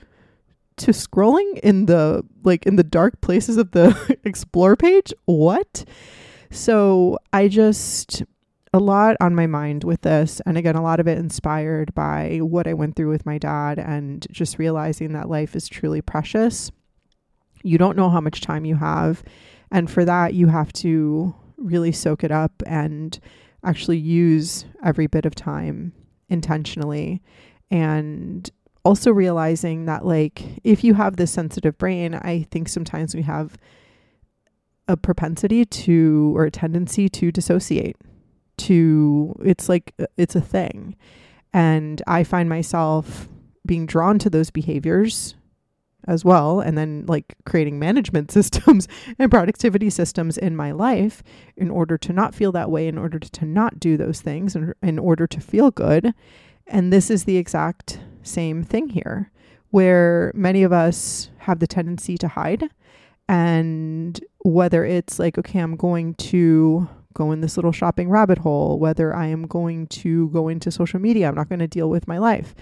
to 0.77 0.91
scrolling 0.91 1.59
in 1.59 1.87
the 1.87 2.23
like 2.43 2.65
in 2.65 2.75
the 2.75 2.83
dark 2.83 3.19
places 3.21 3.57
of 3.57 3.71
the 3.71 4.17
explore 4.23 4.75
page. 4.75 5.13
What? 5.25 5.85
So 6.51 7.17
I 7.33 7.47
just 7.47 8.23
a 8.73 8.79
lot 8.79 9.15
on 9.19 9.35
my 9.35 9.47
mind 9.47 9.83
with 9.83 10.01
this. 10.01 10.41
And 10.45 10.57
again, 10.57 10.75
a 10.75 10.81
lot 10.81 10.99
of 10.99 11.07
it 11.07 11.17
inspired 11.17 11.93
by 11.95 12.39
what 12.41 12.67
I 12.67 12.73
went 12.73 12.95
through 12.95 13.09
with 13.09 13.25
my 13.25 13.37
dad 13.37 13.79
and 13.79 14.25
just 14.31 14.59
realizing 14.59 15.13
that 15.13 15.29
life 15.29 15.55
is 15.55 15.67
truly 15.67 16.01
precious. 16.01 16.71
You 17.63 17.77
don't 17.77 17.97
know 17.97 18.09
how 18.09 18.21
much 18.21 18.41
time 18.41 18.65
you 18.65 18.75
have. 18.75 19.23
And 19.71 19.89
for 19.89 20.05
that, 20.05 20.33
you 20.33 20.47
have 20.47 20.71
to 20.73 21.35
really 21.57 21.91
soak 21.91 22.23
it 22.23 22.31
up 22.31 22.51
and 22.65 23.19
actually 23.63 23.97
use 23.97 24.65
every 24.83 25.07
bit 25.07 25.25
of 25.25 25.35
time 25.35 25.93
intentionally. 26.29 27.21
And 27.69 28.49
also 28.85 29.11
realizing 29.11 29.85
that, 29.85 30.05
like, 30.05 30.61
if 30.63 30.83
you 30.83 30.93
have 30.93 31.17
this 31.17 31.31
sensitive 31.31 31.77
brain, 31.77 32.15
I 32.15 32.43
think 32.51 32.69
sometimes 32.69 33.13
we 33.13 33.23
have 33.23 33.57
a 34.87 34.95
propensity 34.95 35.65
to 35.65 36.33
or 36.35 36.45
a 36.45 36.51
tendency 36.51 37.09
to 37.09 37.31
dissociate 37.31 37.97
to 38.57 39.35
it's 39.43 39.69
like 39.69 39.93
uh, 39.99 40.05
it's 40.17 40.35
a 40.35 40.41
thing. 40.41 40.95
And 41.53 42.01
i 42.07 42.23
find 42.23 42.49
myself 42.49 43.27
being 43.65 43.85
drawn 43.85 44.19
to 44.19 44.29
those 44.29 44.51
behaviors 44.51 45.35
as 46.07 46.23
well 46.23 46.61
and 46.61 46.77
then 46.77 47.05
like 47.07 47.35
creating 47.45 47.77
management 47.77 48.31
systems 48.37 48.87
and 49.19 49.29
productivity 49.29 49.89
systems 49.89 50.37
in 50.37 50.55
my 50.55 50.71
life 50.71 51.21
in 51.55 51.69
order 51.69 51.97
to 51.97 52.13
not 52.13 52.33
feel 52.33 52.51
that 52.51 52.71
way 52.71 52.87
in 52.87 52.97
order 52.97 53.19
to 53.19 53.45
not 53.45 53.79
do 53.79 53.97
those 53.97 54.21
things 54.21 54.55
in, 54.55 54.73
in 54.81 54.97
order 54.97 55.27
to 55.27 55.39
feel 55.41 55.69
good. 55.71 56.13
And 56.65 56.91
this 56.91 57.09
is 57.09 57.25
the 57.25 57.37
exact 57.37 57.99
same 58.23 58.63
thing 58.63 58.89
here 58.89 59.31
where 59.69 60.31
many 60.33 60.63
of 60.63 60.71
us 60.71 61.29
have 61.39 61.59
the 61.59 61.67
tendency 61.67 62.17
to 62.17 62.27
hide. 62.29 62.69
And 63.29 64.19
whether 64.47 64.85
it's 64.85 65.19
like 65.19 65.37
okay 65.37 65.59
i'm 65.59 65.75
going 65.75 66.13
to 66.15 66.87
go 67.17 67.31
in 67.31 67.41
this 67.41 67.57
little 67.57 67.71
shopping 67.71 68.09
rabbit 68.09 68.37
hole, 68.37 68.77
whether 68.77 69.15
I 69.15 69.25
am 69.27 69.47
going 69.47 69.87
to 69.87 70.29
go 70.29 70.47
into 70.47 70.69
social 70.69 70.99
media, 70.99 71.27
I'm 71.27 71.35
not 71.35 71.49
going 71.49 71.59
to 71.59 71.67
deal 71.67 71.89
with 71.89 72.07
my 72.07 72.19
life. 72.19 72.53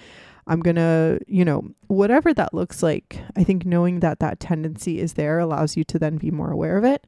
I'm 0.46 0.60
going 0.60 0.76
to, 0.76 1.20
you 1.26 1.44
know, 1.44 1.68
whatever 1.88 2.32
that 2.32 2.54
looks 2.54 2.82
like. 2.82 3.20
I 3.36 3.44
think 3.44 3.66
knowing 3.66 4.00
that 4.00 4.20
that 4.20 4.40
tendency 4.40 4.98
is 4.98 5.14
there 5.14 5.38
allows 5.38 5.76
you 5.76 5.84
to 5.84 5.98
then 5.98 6.16
be 6.16 6.30
more 6.30 6.50
aware 6.50 6.78
of 6.78 6.84
it 6.84 7.06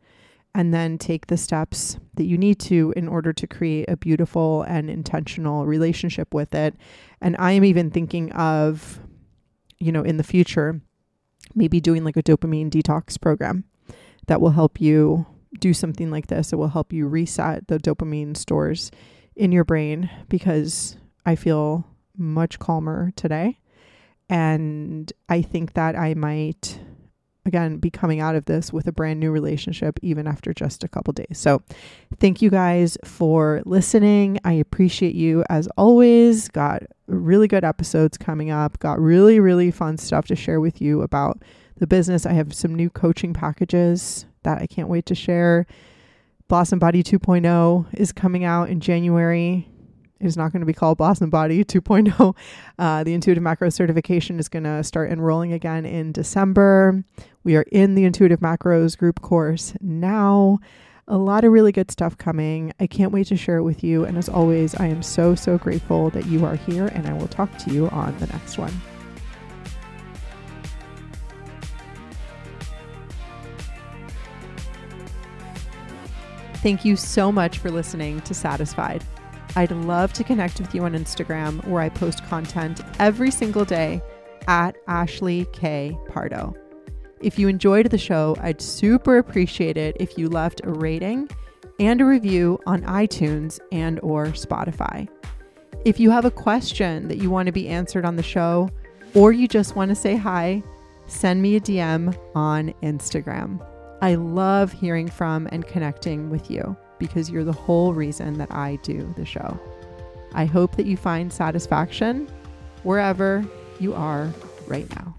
and 0.54 0.74
then 0.74 0.98
take 0.98 1.28
the 1.28 1.36
steps 1.36 1.98
that 2.14 2.24
you 2.24 2.36
need 2.36 2.58
to 2.58 2.92
in 2.96 3.08
order 3.08 3.32
to 3.32 3.46
create 3.46 3.88
a 3.88 3.96
beautiful 3.96 4.62
and 4.62 4.90
intentional 4.90 5.66
relationship 5.66 6.34
with 6.34 6.54
it. 6.54 6.74
And 7.20 7.36
I 7.38 7.52
am 7.52 7.64
even 7.64 7.90
thinking 7.90 8.32
of, 8.32 9.00
you 9.78 9.92
know, 9.92 10.02
in 10.02 10.16
the 10.16 10.24
future, 10.24 10.80
maybe 11.54 11.80
doing 11.80 12.04
like 12.04 12.16
a 12.16 12.22
dopamine 12.22 12.70
detox 12.70 13.20
program 13.20 13.64
that 14.26 14.40
will 14.40 14.50
help 14.50 14.80
you 14.80 15.26
do 15.58 15.72
something 15.72 16.10
like 16.10 16.26
this, 16.26 16.52
it 16.52 16.56
will 16.56 16.68
help 16.68 16.92
you 16.92 17.06
reset 17.06 17.68
the 17.68 17.78
dopamine 17.78 18.36
stores 18.36 18.90
in 19.36 19.52
your 19.52 19.64
brain 19.64 20.10
because 20.28 20.96
I 21.24 21.36
feel 21.36 21.86
much 22.16 22.58
calmer 22.58 23.12
today. 23.16 23.58
And 24.28 25.10
I 25.28 25.40
think 25.40 25.72
that 25.72 25.96
I 25.96 26.12
might, 26.14 26.78
again, 27.46 27.78
be 27.78 27.90
coming 27.90 28.20
out 28.20 28.34
of 28.34 28.44
this 28.44 28.72
with 28.72 28.86
a 28.86 28.92
brand 28.92 29.20
new 29.20 29.30
relationship 29.30 29.98
even 30.02 30.26
after 30.26 30.52
just 30.52 30.84
a 30.84 30.88
couple 30.88 31.12
days. 31.14 31.38
So, 31.38 31.62
thank 32.18 32.42
you 32.42 32.50
guys 32.50 32.98
for 33.04 33.62
listening. 33.64 34.38
I 34.44 34.52
appreciate 34.52 35.14
you 35.14 35.44
as 35.48 35.66
always. 35.78 36.48
Got 36.48 36.82
really 37.06 37.48
good 37.48 37.64
episodes 37.64 38.18
coming 38.18 38.50
up, 38.50 38.78
got 38.80 39.00
really, 39.00 39.40
really 39.40 39.70
fun 39.70 39.96
stuff 39.96 40.26
to 40.26 40.36
share 40.36 40.60
with 40.60 40.82
you 40.82 41.00
about 41.00 41.42
the 41.78 41.86
business. 41.86 42.26
I 42.26 42.32
have 42.32 42.52
some 42.52 42.74
new 42.74 42.90
coaching 42.90 43.32
packages 43.32 44.26
that 44.48 44.62
I 44.62 44.66
can't 44.66 44.88
wait 44.88 45.06
to 45.06 45.14
share. 45.14 45.66
Blossom 46.48 46.78
Body 46.78 47.02
2.0 47.02 47.86
is 47.94 48.12
coming 48.12 48.44
out 48.44 48.70
in 48.70 48.80
January. 48.80 49.68
It 50.20 50.26
is 50.26 50.36
not 50.36 50.52
going 50.52 50.60
to 50.60 50.66
be 50.66 50.72
called 50.72 50.96
Blossom 50.96 51.28
Body 51.28 51.64
2.0. 51.66 52.34
Uh, 52.78 53.04
the 53.04 53.12
Intuitive 53.12 53.42
Macro 53.42 53.68
certification 53.68 54.38
is 54.38 54.48
going 54.48 54.64
to 54.64 54.82
start 54.82 55.12
enrolling 55.12 55.52
again 55.52 55.84
in 55.84 56.12
December. 56.12 57.04
We 57.44 57.56
are 57.56 57.66
in 57.70 57.94
the 57.94 58.04
Intuitive 58.04 58.40
Macros 58.40 58.96
group 58.96 59.20
course 59.20 59.74
now. 59.82 60.58
A 61.06 61.18
lot 61.18 61.44
of 61.44 61.52
really 61.52 61.72
good 61.72 61.90
stuff 61.90 62.16
coming. 62.16 62.72
I 62.80 62.86
can't 62.86 63.12
wait 63.12 63.26
to 63.28 63.36
share 63.36 63.58
it 63.58 63.62
with 63.62 63.84
you. 63.84 64.04
And 64.04 64.16
as 64.18 64.28
always, 64.28 64.74
I 64.74 64.86
am 64.86 65.02
so, 65.02 65.34
so 65.34 65.56
grateful 65.58 66.10
that 66.10 66.26
you 66.26 66.44
are 66.44 66.56
here, 66.56 66.86
and 66.88 67.06
I 67.06 67.12
will 67.12 67.28
talk 67.28 67.56
to 67.58 67.70
you 67.70 67.88
on 67.90 68.16
the 68.18 68.26
next 68.26 68.58
one. 68.58 68.72
Thank 76.68 76.84
you 76.84 76.96
so 76.96 77.32
much 77.32 77.56
for 77.56 77.70
listening 77.70 78.20
to 78.20 78.34
Satisfied. 78.34 79.02
I'd 79.56 79.70
love 79.70 80.12
to 80.12 80.22
connect 80.22 80.60
with 80.60 80.74
you 80.74 80.84
on 80.84 80.92
Instagram 80.92 81.66
where 81.66 81.80
I 81.80 81.88
post 81.88 82.22
content 82.26 82.82
every 82.98 83.30
single 83.30 83.64
day 83.64 84.02
at 84.48 84.76
Ashley 84.86 85.46
K. 85.54 85.96
Pardo. 86.10 86.54
If 87.22 87.38
you 87.38 87.48
enjoyed 87.48 87.88
the 87.88 87.96
show, 87.96 88.36
I'd 88.42 88.60
super 88.60 89.16
appreciate 89.16 89.78
it 89.78 89.96
if 89.98 90.18
you 90.18 90.28
left 90.28 90.60
a 90.62 90.70
rating 90.70 91.30
and 91.80 92.02
a 92.02 92.04
review 92.04 92.60
on 92.66 92.82
iTunes 92.82 93.58
and 93.72 93.98
or 94.02 94.26
Spotify. 94.26 95.08
If 95.86 95.98
you 95.98 96.10
have 96.10 96.26
a 96.26 96.30
question 96.30 97.08
that 97.08 97.16
you 97.16 97.30
want 97.30 97.46
to 97.46 97.52
be 97.52 97.68
answered 97.68 98.04
on 98.04 98.16
the 98.16 98.22
show 98.22 98.68
or 99.14 99.32
you 99.32 99.48
just 99.48 99.74
want 99.74 99.88
to 99.88 99.94
say 99.94 100.16
hi, 100.16 100.62
send 101.06 101.40
me 101.40 101.56
a 101.56 101.60
DM 101.60 102.14
on 102.34 102.74
Instagram. 102.82 103.58
I 104.00 104.14
love 104.14 104.72
hearing 104.72 105.08
from 105.08 105.48
and 105.50 105.66
connecting 105.66 106.30
with 106.30 106.50
you 106.50 106.76
because 106.98 107.30
you're 107.30 107.44
the 107.44 107.52
whole 107.52 107.94
reason 107.94 108.38
that 108.38 108.52
I 108.52 108.76
do 108.82 109.12
the 109.16 109.24
show. 109.24 109.58
I 110.34 110.44
hope 110.44 110.76
that 110.76 110.86
you 110.86 110.96
find 110.96 111.32
satisfaction 111.32 112.28
wherever 112.82 113.44
you 113.80 113.94
are 113.94 114.32
right 114.66 114.88
now. 114.94 115.17